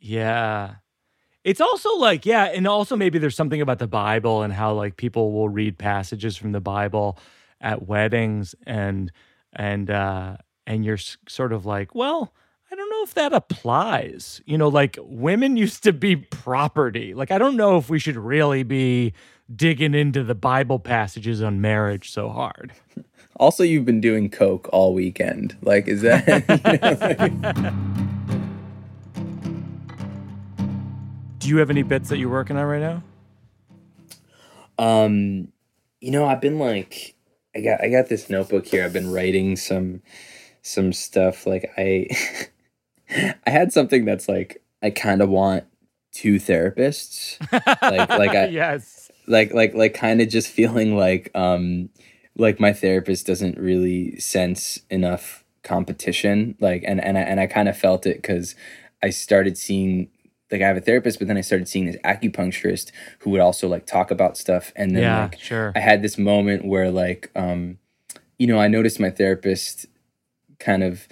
[0.00, 0.76] Yeah.
[1.44, 4.96] It's also like, yeah, and also maybe there's something about the Bible and how like
[4.96, 7.18] people will read passages from the Bible
[7.60, 9.10] at weddings and
[9.52, 10.36] and uh,
[10.66, 12.32] and you're sort of like, well,
[12.70, 14.40] I don't know if that applies.
[14.46, 17.14] You know, like women used to be property.
[17.14, 19.12] Like I don't know if we should really be
[19.54, 22.72] digging into the Bible passages on marriage so hard.
[23.36, 25.56] Also, you've been doing coke all weekend.
[25.62, 26.26] Like, is that?
[31.38, 33.02] Do you have any bits that you're working on right now?
[34.78, 35.48] Um,
[36.00, 37.14] you know, I've been like
[37.54, 38.84] I got I got this notebook here.
[38.84, 40.02] I've been writing some
[40.62, 41.46] some stuff.
[41.46, 42.08] Like I
[43.46, 45.64] I had something that's like I kind of want
[46.12, 47.38] two therapists.
[47.82, 49.10] like like I yes.
[49.26, 51.90] Like like like kind of just feeling like um
[52.36, 56.56] like my therapist doesn't really sense enough competition.
[56.60, 58.54] Like and and I, and I kind of felt it because
[59.02, 60.08] I started seeing
[60.52, 63.68] like I have a therapist, but then I started seeing this acupuncturist who would also
[63.68, 64.72] like talk about stuff.
[64.76, 65.72] And then yeah, like sure.
[65.74, 67.78] I had this moment where like um,
[68.38, 69.86] you know, I noticed my therapist
[70.58, 71.08] kind of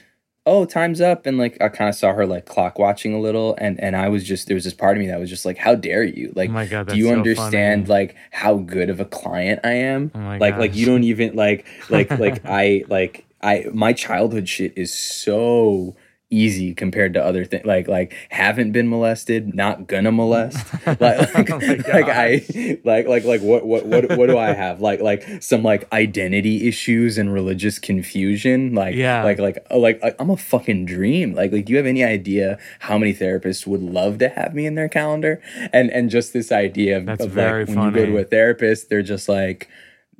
[0.46, 3.54] oh time's up and like i kind of saw her like clock watching a little
[3.58, 5.58] and and i was just there was this part of me that was just like
[5.58, 8.00] how dare you like oh God, do you so understand funny.
[8.00, 10.60] like how good of a client i am oh like gosh.
[10.60, 15.94] like you don't even like like like i like i my childhood shit is so
[16.30, 20.64] easy compared to other things like like haven't been molested not gonna molest.
[20.86, 21.00] Like
[21.34, 24.80] like, oh like i like like like what what what what do i have?
[24.80, 28.74] Like like some like identity issues and religious confusion?
[28.74, 29.24] Like yeah.
[29.24, 31.34] like like oh, like i'm a fucking dream.
[31.34, 34.66] Like like do you have any idea how many therapists would love to have me
[34.66, 35.42] in their calendar?
[35.72, 37.86] And and just this idea of, That's of very like funny.
[37.86, 39.68] when you go to a therapist they're just like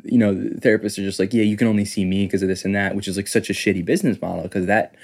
[0.03, 2.65] you know therapists are just like yeah you can only see me because of this
[2.65, 4.95] and that which is like such a shitty business model because that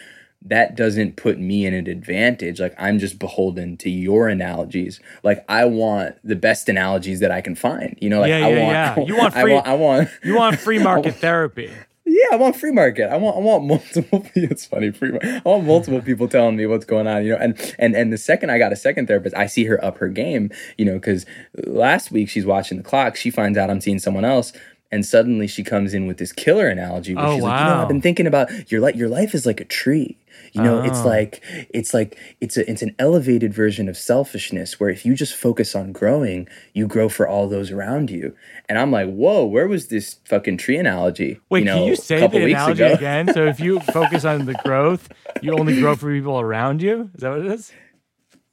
[0.42, 2.60] that doesn't put me in an advantage.
[2.60, 5.00] Like I'm just beholden to your analogies.
[5.22, 7.96] Like I want the best analogies that I can find.
[8.00, 9.04] You know, like yeah, I yeah, want yeah.
[9.06, 11.70] You want I free want, I want you want free market therapy.
[12.08, 13.12] Yeah, I want free market.
[13.12, 15.42] I want I want multiple it's funny, free market.
[15.44, 17.38] I want multiple people telling me what's going on, you know.
[17.38, 20.08] And and and the second I got a second therapist, I see her up her
[20.08, 21.26] game, you know, cuz
[21.66, 24.52] last week she's watching the clock, she finds out I'm seeing someone else
[24.92, 27.82] and suddenly she comes in with this killer analogy where Oh, she's like, you know.
[27.82, 28.94] I've been thinking about your life.
[28.94, 30.16] Your life is like a tree.
[30.52, 31.06] You know, it's Oh.
[31.08, 35.34] like it's like it's a it's an elevated version of selfishness where if you just
[35.34, 38.34] focus on growing, you grow for all those around you.
[38.68, 41.40] And I'm like, whoa, where was this fucking tree analogy?
[41.50, 42.94] Wait, you know, can you say the analogy ago?
[42.94, 43.32] again?
[43.32, 45.08] So if you focus on the growth,
[45.42, 47.10] you only grow for people around you.
[47.14, 47.72] Is that what it is?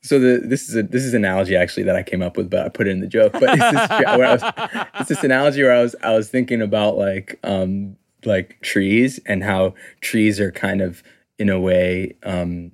[0.01, 2.49] So the this is a this is an analogy actually that I came up with,
[2.49, 3.31] but I put it in the joke.
[3.33, 4.43] But it's this, where I was,
[4.99, 9.43] it's this analogy where I was I was thinking about like um like trees and
[9.43, 11.03] how trees are kind of
[11.43, 12.71] in a way um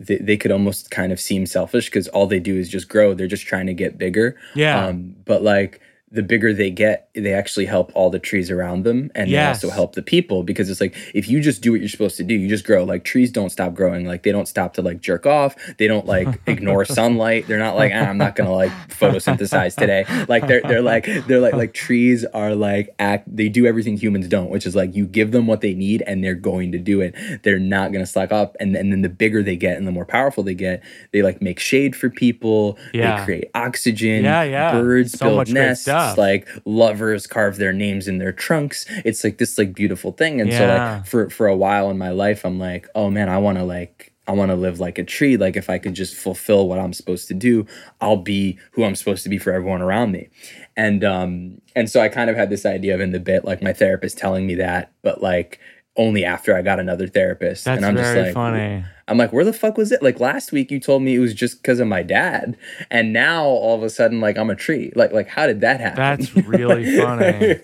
[0.00, 3.12] they, they could almost kind of seem selfish because all they do is just grow.
[3.12, 4.40] They're just trying to get bigger.
[4.54, 4.86] Yeah.
[4.86, 5.80] Um, but like
[6.12, 9.60] the bigger they get, they actually help all the trees around them and Yes.
[9.62, 12.16] they also help the people because it's like if you just do what you're supposed
[12.16, 12.82] to do, you just grow.
[12.84, 14.06] Like trees don't stop growing.
[14.06, 15.54] Like they don't stop to like jerk off.
[15.78, 17.46] They don't like ignore sunlight.
[17.46, 20.04] They're not like, "Ah, I'm not gonna like photosynthesize today.
[20.28, 24.28] Like they're they're like they're like like trees are like act they do everything humans
[24.28, 27.00] don't, which is like you give them what they need and they're going to do
[27.00, 27.14] it.
[27.42, 28.56] They're not gonna slack up.
[28.60, 30.82] And, and then the bigger they get and the more powerful they get,
[31.12, 33.18] they like make shade for people, Yeah.
[33.20, 34.72] they create oxygen, Yeah, yeah.
[34.72, 36.18] birds So build nests, stuff.
[36.18, 38.84] like lovers carve their names in their trunks.
[39.04, 40.40] It's like this like beautiful thing.
[40.40, 43.38] And so like for for a while in my life, I'm like, oh man, I
[43.38, 45.36] want to like I want to live like a tree.
[45.36, 47.66] Like if I could just fulfill what I'm supposed to do,
[48.00, 50.28] I'll be who I'm supposed to be for everyone around me.
[50.76, 53.62] And um and so I kind of had this idea of in the bit like
[53.62, 55.58] my therapist telling me that, but like
[55.96, 57.64] only after I got another therapist.
[57.64, 58.84] That's and I'm very just like funny.
[59.10, 60.02] I'm like, where the fuck was it?
[60.02, 62.56] Like last week you told me it was just because of my dad.
[62.90, 64.92] And now all of a sudden, like I'm a tree.
[64.94, 65.96] Like like how did that happen?
[65.96, 67.58] That's really funny.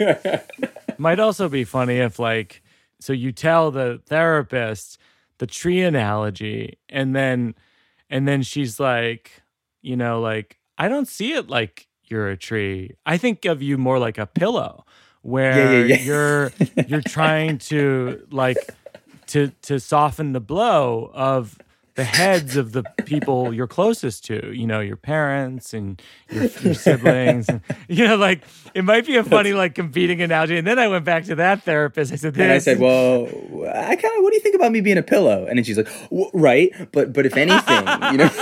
[0.99, 2.63] Might also be funny if like
[3.01, 4.99] so you tell the therapist
[5.39, 7.55] the tree analogy and then
[8.11, 9.31] and then she's like,
[9.83, 12.97] you know, like I don't see it like you're a tree.
[13.07, 14.85] I think of you more like a pillow
[15.23, 15.97] where yeah.
[16.01, 16.53] you're
[16.89, 18.59] you're trying to like
[19.27, 21.59] to to soften the blow of
[21.95, 26.75] the heads of the people you're closest to, you know, your parents and your, your
[26.87, 27.49] siblings.
[27.49, 28.43] And, you know, like
[28.75, 30.59] it might be a funny, like competing analogy.
[30.59, 32.13] And then I went back to that therapist.
[32.13, 33.25] I said, And I said, "Well,
[33.75, 34.23] I kind of.
[34.23, 36.71] What do you think about me being a pillow?" And then she's like, "W- "Right,
[36.93, 38.31] but but if anything, you know,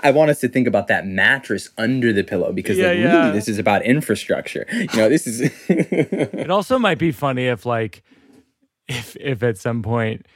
[0.00, 3.18] I want us to think about that mattress under the pillow because Yeah, like, yeah.
[3.22, 4.66] really, this is about infrastructure.
[4.70, 8.02] You know, this is it also might be funny if like
[8.88, 10.26] if if at some point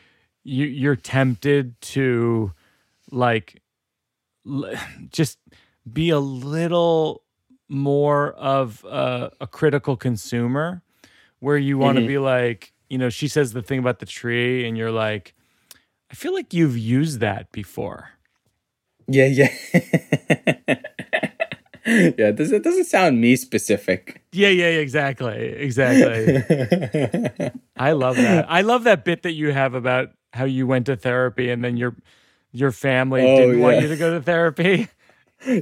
[0.44, 2.52] you you're tempted to
[3.10, 3.62] like
[4.46, 4.72] l-
[5.12, 5.38] just
[5.92, 7.22] be a little
[7.68, 10.82] more of a, a critical consumer
[11.40, 12.06] where you want to Mhm.
[12.06, 15.34] be like you know she says the thing about the tree and you're like
[16.10, 18.10] i feel like you've used that before
[19.08, 19.50] yeah, yeah,
[22.18, 22.28] yeah.
[22.28, 24.22] It doesn't it doesn't sound me specific.
[24.32, 26.36] yeah yeah yeah, exactly exactly
[27.76, 28.46] I love that.
[28.50, 31.76] I love that bit that you have about how you went to therapy and then
[31.76, 31.96] your
[32.52, 34.88] your family Oh, didn't want you to go to therapy.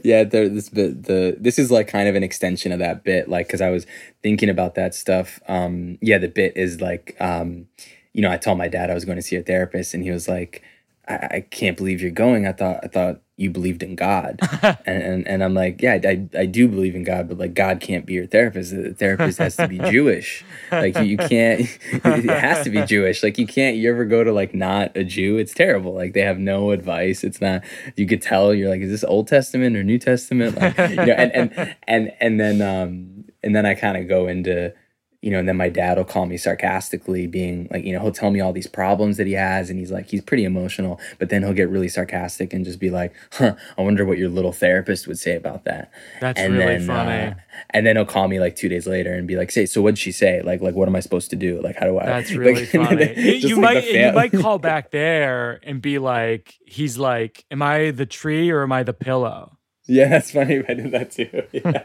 [0.03, 3.29] yeah there this bit the this is like kind of an extension of that bit
[3.29, 3.87] like because i was
[4.25, 7.65] thinking about that stuff um yeah the bit is like um
[8.13, 10.11] you know i told my dad i was going to see a therapist and he
[10.11, 10.63] was like
[11.07, 14.39] i, I can't believe you're going i thought i thought you believed in god.
[14.63, 17.81] And, and and i'm like yeah I, I do believe in god but like god
[17.81, 18.73] can't be your therapist.
[18.73, 20.45] The therapist has to be jewish.
[20.71, 21.61] Like you, you can't
[21.93, 23.23] it has to be jewish.
[23.23, 25.39] Like you can't you ever go to like not a jew?
[25.39, 25.95] It's terrible.
[25.95, 27.25] Like they have no advice.
[27.25, 27.63] It's not
[27.97, 30.61] you could tell you're like is this old testament or new testament?
[30.61, 34.27] Like you know and and and, and then um and then i kind of go
[34.27, 34.73] into
[35.21, 38.13] you know, and then my dad will call me sarcastically, being like, you know, he'll
[38.13, 41.29] tell me all these problems that he has, and he's like, he's pretty emotional, but
[41.29, 44.53] then he'll get really sarcastic and just be like, huh, I wonder what your little
[44.53, 45.91] therapist would say about that.
[46.21, 47.33] That's and really then, funny.
[47.33, 47.35] Uh,
[47.71, 49.99] and then he'll call me like two days later and be like, say, so what'd
[49.99, 50.41] she say?
[50.43, 51.61] Like, like, what am I supposed to do?
[51.63, 52.07] Like, how do I?
[52.07, 53.15] That's really like, funny.
[53.49, 57.91] You, like might you might call back there and be like, he's like, am I
[57.91, 59.59] the tree or am I the pillow?
[59.87, 60.63] Yeah, that's funny.
[60.69, 61.43] I did that too.
[61.53, 61.85] Yeah.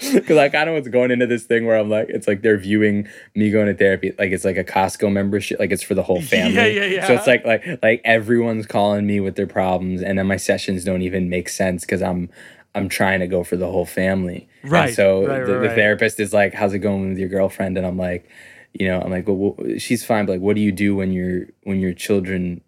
[0.00, 2.58] Because I kind of was going into this thing where I'm like, it's like they're
[2.58, 6.02] viewing me going to therapy like it's like a Costco membership, like it's for the
[6.02, 6.54] whole family.
[6.56, 7.06] Yeah, yeah, yeah.
[7.06, 10.84] So it's like like like everyone's calling me with their problems, and then my sessions
[10.84, 12.30] don't even make sense because I'm
[12.74, 14.48] I'm trying to go for the whole family.
[14.62, 15.74] Right, And so right, the, right, the right.
[15.74, 18.28] therapist is like, "How's it going with your girlfriend?" And I'm like,
[18.74, 21.12] you know, I'm like, well, well, she's fine, but like, what do you do when
[21.12, 22.60] your when your children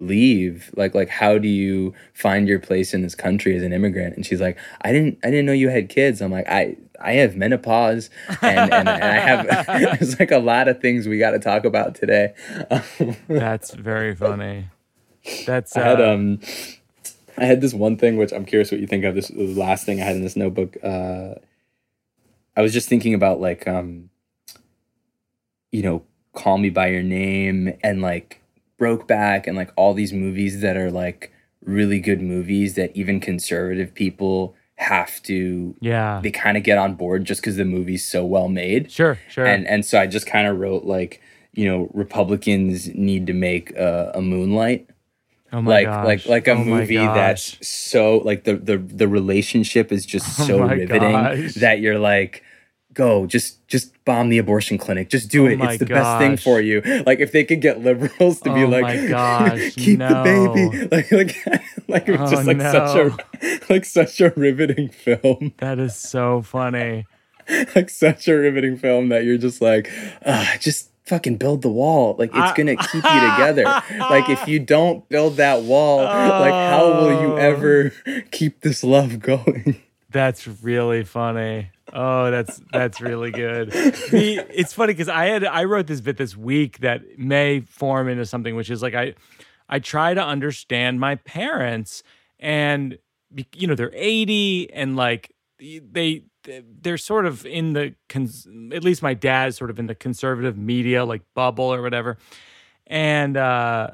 [0.00, 0.70] leave?
[0.76, 4.16] Like like how do you find your place in this country as an immigrant?
[4.16, 6.20] And she's like i didn't i didn't know you had kids.
[6.20, 8.10] I'm like i i have menopause
[8.42, 9.66] and and, and i have
[10.00, 12.34] there's like a lot of things we got to talk about today.
[13.28, 14.68] That's very funny.
[15.46, 16.40] That's i had uh, um
[17.36, 19.14] i had this one thing which i'm curious what you think of.
[19.14, 20.76] This was the last thing i had in this notebook.
[20.82, 21.34] Uh
[22.56, 24.10] i was just thinking about like um
[25.72, 28.39] you know call me by your name and like
[28.80, 31.32] Brokeback and like all these movies that are like
[31.64, 36.20] really good movies that even conservative people have to yeah.
[36.22, 39.44] they kind of get on board just because the movie's so well made Sure, sure.
[39.44, 41.20] and and so I just kind of wrote like
[41.52, 44.88] you know Republicans need to make a, a Moonlight
[45.52, 46.06] oh my like gosh.
[46.06, 50.46] like like a Oh movie that's so like the the the relationship is just Oh
[50.46, 51.54] so riveting gosh.
[51.56, 52.42] that you're like
[52.94, 55.08] go just just bomb the abortion clinic.
[55.10, 55.58] Just do Oh it.
[55.58, 56.80] My it's the best thing for you.
[57.06, 60.88] Like if they could get liberals to be Oh like gosh, keep the baby.
[60.90, 61.36] Like like
[61.88, 65.52] like it was Oh just like such a like such a riveting film.
[65.58, 67.06] That is so funny.
[67.74, 69.90] like such a riveting film that you're just like
[70.26, 72.14] ah, just fucking build the wall.
[72.18, 73.64] Like it's gonna keep you together.
[73.98, 77.36] Like if you don't build that wall like how will you Oh.
[77.36, 77.90] ever
[78.32, 79.80] keep this love going?
[80.10, 81.70] That's really funny.
[81.92, 83.70] Oh, that's that's really good.
[83.70, 88.08] The, it's funny because I had I wrote this bit this week that may form
[88.08, 89.14] into something, which is like I
[89.68, 92.02] I try to understand my parents,
[92.38, 92.98] and
[93.54, 96.24] you know they're eighty, and like they
[96.82, 100.56] they're sort of in the cons- at least my dad's sort of in the conservative
[100.56, 102.18] media like bubble or whatever,
[102.86, 103.90] and uh,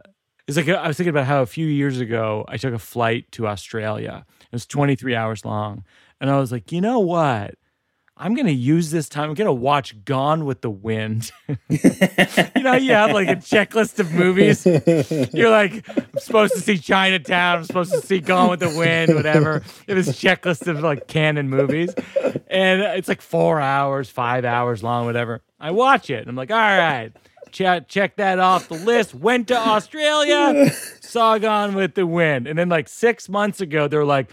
[0.46, 3.30] it's like I was thinking about how a few years ago I took a flight
[3.32, 4.24] to Australia.
[4.42, 5.84] It was 23 hours long.
[6.20, 7.56] And I was like, you know what?
[8.18, 9.28] I'm going to use this time.
[9.28, 11.30] I'm going to watch Gone with the Wind.
[11.48, 14.64] you know, you have like a checklist of movies.
[15.34, 17.58] You're like, I'm supposed to see Chinatown.
[17.58, 19.62] I'm supposed to see Gone with the Wind, whatever.
[19.86, 21.94] It was checklist of like canon movies.
[22.48, 25.42] And it's like four hours, five hours long, whatever.
[25.60, 26.20] I watch it.
[26.20, 27.12] And I'm like, all right,
[27.52, 29.14] check, check that off the list.
[29.14, 30.70] Went to Australia,
[31.02, 32.46] saw Gone with the Wind.
[32.46, 34.30] And then like six months ago, they're like,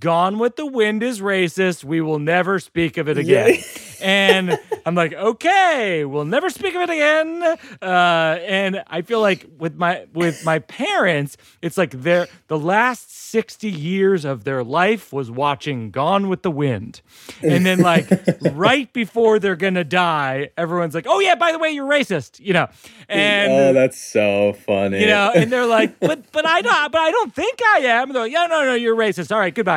[0.00, 1.84] Gone with the Wind is racist.
[1.84, 3.58] We will never speak of it again.
[4.00, 7.42] and I'm like, okay, we'll never speak of it again.
[7.82, 13.14] Uh, and I feel like with my with my parents, it's like their the last
[13.14, 17.00] 60 years of their life was watching Gone with the Wind.
[17.42, 18.08] And then like
[18.52, 22.52] right before they're gonna die, everyone's like, oh yeah, by the way, you're racist, you
[22.52, 22.68] know.
[23.08, 27.00] And oh that's so funny you know, and they're like, but but I don't, but
[27.00, 28.08] I don't think I am.
[28.08, 29.32] And they're like, yeah, no, no, you're racist.
[29.32, 29.73] All right, goodbye.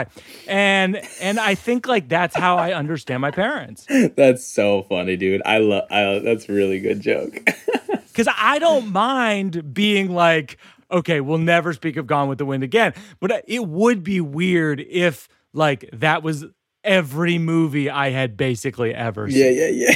[0.48, 3.86] And and I think like that's how I understand my parents
[4.16, 7.40] that's so funny dude i love i that's a really good joke
[8.18, 10.58] because I don't mind being like,
[10.90, 12.94] okay, we'll never speak of Gone with the Wind again.
[13.20, 16.46] But it would be weird if like that was
[16.84, 19.40] every movie I had basically ever seen.
[19.40, 19.92] yeah yeah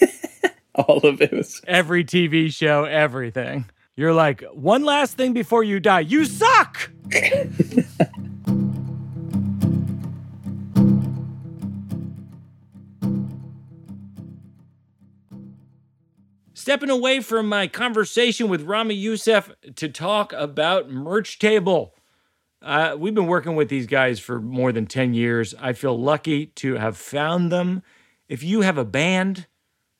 [0.00, 0.08] yeah
[0.76, 3.66] all of it was Every TV show, everything.
[3.96, 6.00] You're like, one last thing before you die.
[6.00, 6.90] You suck.
[16.62, 21.92] Stepping away from my conversation with Ramy Youssef to talk about Merch Table.
[22.62, 25.56] Uh, we've been working with these guys for more than 10 years.
[25.58, 27.82] I feel lucky to have found them.
[28.28, 29.48] If you have a band,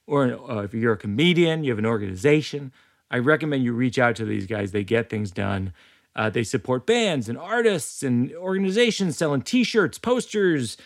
[0.07, 2.71] or uh, if you're a comedian, you have an organization,
[3.11, 4.71] I recommend you reach out to these guys.
[4.71, 5.73] They get things done.
[6.15, 10.77] Uh, they support bands and artists and organizations selling t shirts, posters,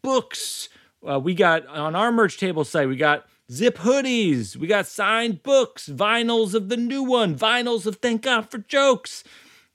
[0.00, 0.70] books.
[1.06, 5.42] Uh, we got on our merch table site, we got zip hoodies, we got signed
[5.42, 9.24] books, vinyls of the new one, vinyls of Thank God for Jokes.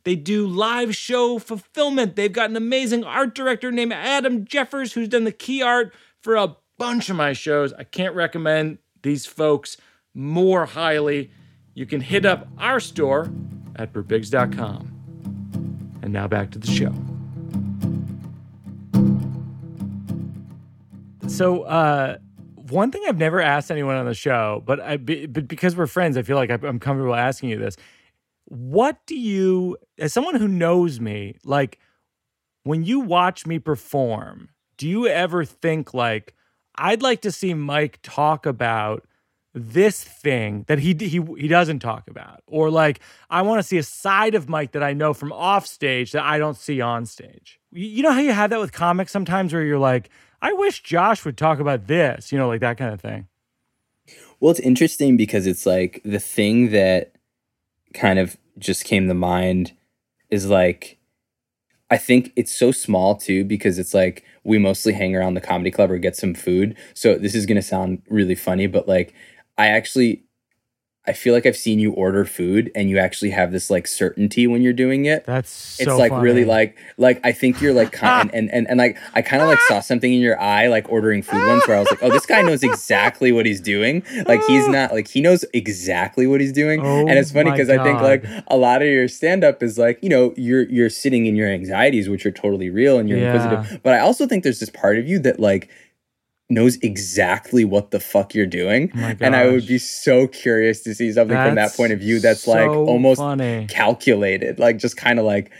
[0.04, 2.16] They do live show fulfillment.
[2.16, 6.36] They've got an amazing art director named Adam Jeffers who's done the key art for
[6.36, 7.72] a bunch of my shows.
[7.74, 9.78] I can't recommend these folks
[10.14, 11.32] more highly,
[11.74, 13.32] you can hit up our store
[13.76, 14.90] at birbigs.com.
[16.02, 16.94] And now back to the show.
[21.28, 22.18] So, uh,
[22.74, 26.18] one thing I've never asked anyone on the show, but I, but because we're friends,
[26.18, 27.78] I feel like I'm comfortable asking you this.
[28.46, 31.80] What do you, as someone who knows me, like
[32.64, 36.34] when you watch me perform, do you ever think like,
[36.76, 39.06] I'd like to see Mike talk about
[39.54, 43.00] this thing that he he he doesn't talk about or like
[43.30, 46.24] I want to see a side of Mike that I know from off stage that
[46.24, 47.60] I don't see on stage.
[47.72, 50.10] You know how you have that with comics sometimes where you're like
[50.44, 53.28] I wish Josh would talk about this, you know, like that kind of thing.
[54.42, 57.14] Well, it's interesting because it's like the thing that
[57.94, 59.72] kind of just came to mind
[60.30, 60.98] is like
[61.90, 65.72] I think it's so small too because it's like we mostly hang around the comedy
[65.72, 66.76] club or get some food.
[66.94, 69.14] So this is going to sound really funny, but like
[69.58, 70.23] I actually
[71.06, 74.48] I feel like I've seen you order food and you actually have this like certainty
[74.48, 75.26] when you're doing it.
[75.26, 76.24] That's so it's like funny.
[76.24, 79.50] really like like I think you're like kind and, and and like I kind of
[79.50, 82.10] like saw something in your eye like ordering food once where I was like, oh,
[82.10, 84.02] this guy knows exactly what he's doing.
[84.26, 86.80] Like he's not like he knows exactly what he's doing.
[86.82, 89.78] Oh and it's funny because I think like a lot of your stand up is
[89.78, 93.20] like you know you're you're sitting in your anxieties which are totally real and you're
[93.20, 93.34] Yeah.
[93.34, 93.84] inquisitive.
[93.84, 95.70] But I also think there's this part of you that like
[96.54, 98.92] knows exactly what the fuck you're doing.
[98.96, 102.20] Oh and I would be so curious to see something from that point of view
[102.20, 103.68] that's like almost funny.
[103.70, 105.52] calculated, like just kind of like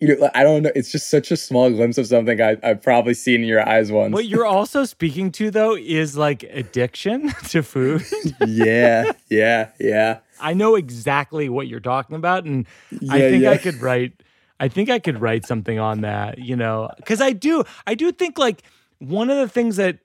[0.00, 0.72] you know, I don't know.
[0.74, 3.90] It's just such a small glimpse of something I, I've probably seen in your eyes
[3.92, 4.12] once.
[4.12, 8.04] What you're also speaking to though is like addiction to food.
[8.40, 10.18] yeah, yeah, yeah.
[10.40, 12.66] I know exactly what you're talking about, and
[13.08, 14.12] I Yeah, think I could write.
[14.60, 17.64] I think I could write something on that, you know, because I do.
[17.86, 18.62] I do think like
[18.98, 19.98] one of the things that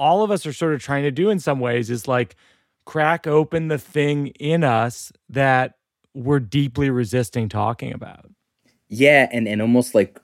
[0.00, 2.34] all of us are sort of trying to do in some ways is like
[2.86, 5.76] crack open the thing in us that
[6.14, 8.24] we're deeply resisting talking about.
[8.88, 10.18] yeah and and almost like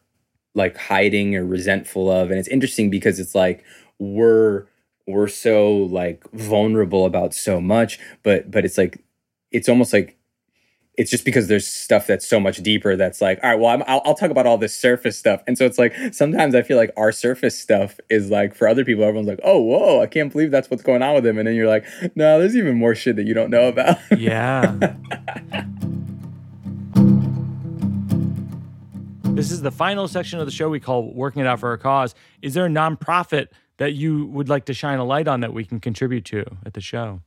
[0.54, 3.62] like hiding or resentful of and it's interesting because it's like
[3.98, 4.66] we're
[5.06, 9.04] we're so like vulnerable about so much but but it's like
[9.52, 10.15] it's almost like
[10.96, 13.82] it's just because there's stuff that's so much deeper that's like all right well I'm,
[13.86, 16.76] I'll, I'll talk about all this surface stuff and so it's like sometimes i feel
[16.76, 20.32] like our surface stuff is like for other people everyone's like oh whoa i can't
[20.32, 21.84] believe that's what's going on with him and then you're like
[22.14, 24.74] no there's even more shit that you don't know about Yeah.
[29.36, 31.78] this is the final section of the show we call Working It Out for a
[31.78, 32.14] Cause.
[32.40, 35.62] Is there a nonprofit that you would like to shine a light on that we
[35.64, 37.20] can contribute to at the show?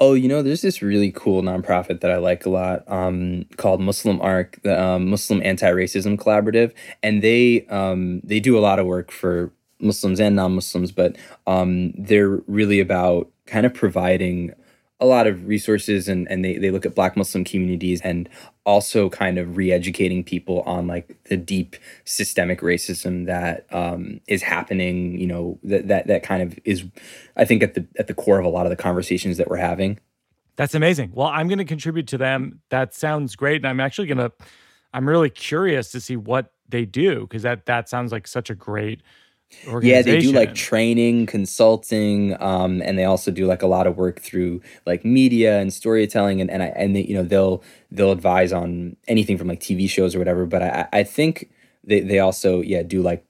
[0.00, 3.80] Oh, you know, there's this really cool nonprofit that I like a lot um, called
[3.80, 6.72] Muslim ARC, the um, Muslim Anti-Racism Collaborative,
[7.02, 11.16] and they um, they do a lot of work for Muslims and non-Muslims, but
[11.46, 14.54] um, they're really about kind of providing
[15.02, 18.28] a lot of resources and, and they, they look at black muslim communities and
[18.64, 25.18] also kind of re-educating people on like the deep systemic racism that um, is happening
[25.18, 26.84] you know that, that that kind of is
[27.36, 29.56] i think at the at the core of a lot of the conversations that we're
[29.56, 29.98] having
[30.56, 31.12] That's amazing.
[31.14, 32.60] Well, I'm going to contribute to them.
[32.68, 34.32] That sounds great, and I'm actually going to.
[34.94, 38.54] I'm really curious to see what they do because that that sounds like such a
[38.54, 39.02] great
[39.80, 43.96] yeah they do like training consulting um, and they also do like a lot of
[43.96, 48.12] work through like media and storytelling and and, I, and they, you know they'll they'll
[48.12, 51.50] advise on anything from like tv shows or whatever but i i think
[51.84, 53.24] they, they also yeah do like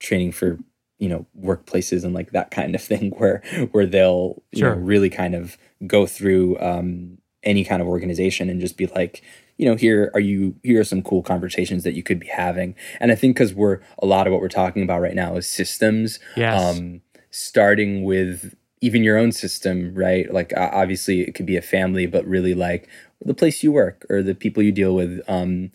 [0.00, 0.58] training for
[0.98, 4.74] you know workplaces and like that kind of thing where where they'll you Sure.
[4.74, 5.56] know really kind of
[5.86, 9.22] go through um, any kind of organization and just be like
[9.56, 12.74] you know here are you here are some cool conversations that you could be having
[13.00, 15.48] and i think because we're a lot of what we're talking about right now is
[15.48, 16.76] systems Yes.
[16.78, 17.00] um
[17.30, 22.06] starting with even your own system right like uh, obviously it could be a family
[22.06, 22.88] but really like
[23.24, 25.70] the place you work or the people you deal with um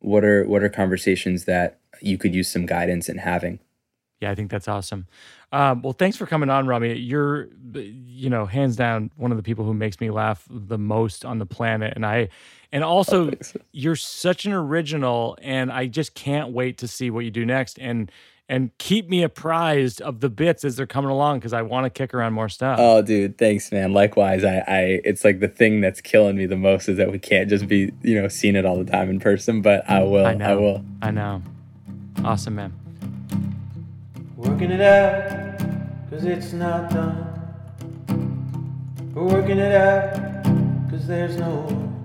[0.00, 3.60] what are what are conversations that you could use some guidance in having
[4.20, 5.06] Yeah, I think that's awesome.
[5.52, 6.94] Um, well, thanks for coming on, Ramy.
[6.94, 11.24] You're, you know, hands down one of the people who makes me laugh the most
[11.24, 12.28] on the planet, and I,
[12.72, 13.56] and also thanks.
[13.72, 17.78] you're such an original, and I just can't wait to see what you do next,
[17.78, 18.10] and
[18.48, 21.90] and keep me apprised of the bits as they're coming along because I want to
[21.90, 22.78] kick around more stuff.
[22.78, 23.94] Oh, dude, thanks, man.
[23.94, 27.18] Likewise, I, I, it's like the thing that's killing me the most is that we
[27.18, 29.62] can't just be, you know, seeing it all the time in person.
[29.62, 30.84] But I mm, will, I I, will.
[31.00, 31.42] I know.
[32.24, 32.74] Awesome, man.
[34.36, 35.58] Working it out,
[36.10, 37.28] cause it's not done.
[39.14, 40.44] We're working it out,
[40.90, 42.01] cause there's no one.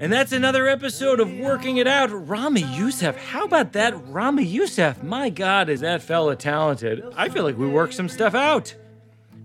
[0.00, 2.08] And that's another episode of Working It Out.
[2.10, 3.18] Ramy Youssef.
[3.18, 3.92] How about that?
[4.08, 5.02] Ramy Youssef.
[5.02, 7.04] My God, is that fella talented?
[7.18, 8.74] I feel like we worked some stuff out.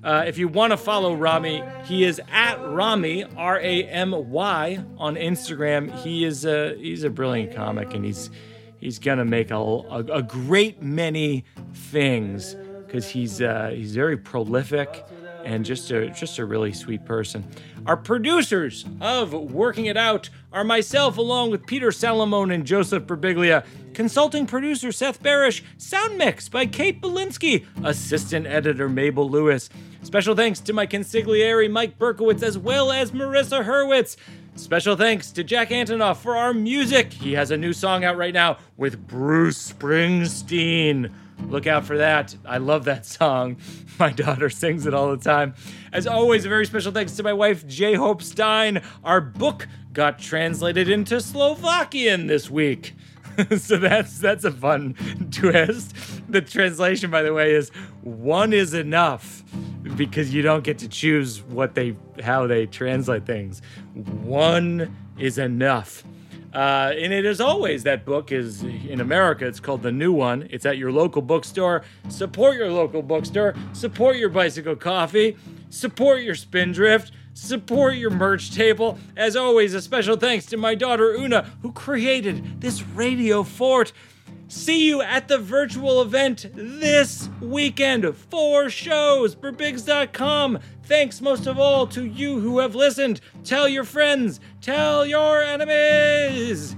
[0.02, 4.82] Uh, if you want to follow Ramy, he is at Ramy R A M Y
[4.98, 5.94] on Instagram.
[6.04, 8.30] He is a he's a brilliant comic, and he's
[8.78, 11.44] he's gonna make a, a, a great many
[11.74, 15.04] things because he's uh, he's very prolific
[15.46, 17.46] and just a just a really sweet person.
[17.86, 23.66] Our producers of Working It Out are myself, along with Peter Salamone and Joseph Birbiglia,
[23.94, 29.70] consulting producer Seth Barrish, sound mix by Kate Belinsky, assistant editor Mabel Lewis.
[30.02, 34.18] Special thanks to my consigliere Mike Berkowitz as well as Marissa Hurwitz.
[34.56, 37.12] Special thanks to Jack Antonoff for our music.
[37.12, 41.12] He has a new song out right now with Bruce Springsteen.
[41.48, 42.36] Look out for that.
[42.46, 43.58] I love that song.
[44.00, 45.54] My daughter sings it all the time.
[45.94, 47.94] As always, a very special thanks to my wife, J.
[47.94, 48.82] Hope Stein.
[49.04, 52.94] Our book got translated into Slovakian this week.
[53.58, 54.96] so that's that's a fun
[55.32, 55.96] twist.
[56.30, 57.70] The translation, by the way, is
[58.02, 59.44] one is enough
[59.96, 63.62] because you don't get to choose what they how they translate things.
[63.94, 66.04] One is enough.
[66.56, 69.46] Uh, and it is always that book is in America.
[69.46, 70.48] It's called the New One.
[70.50, 71.84] It's at your local bookstore.
[72.08, 73.56] Support your local bookstore.
[73.74, 75.36] Support your bicycle coffee.
[75.70, 77.12] Support your spindrift.
[77.34, 78.98] Support your merch table.
[79.18, 83.92] As always, a special thanks to my daughter Oona, who created this radio fort.
[84.48, 88.16] See you at the virtual event this weekend.
[88.16, 90.60] Four shows, birbigs.com.
[90.86, 93.20] Thanks most of all to you who have listened.
[93.44, 94.40] Tell your friends.
[94.62, 96.76] Tell your enemies.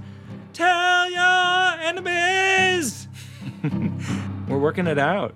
[0.54, 3.06] Tell your enemies.
[4.48, 5.34] We're working it out.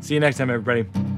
[0.00, 1.09] See you next time, everybody.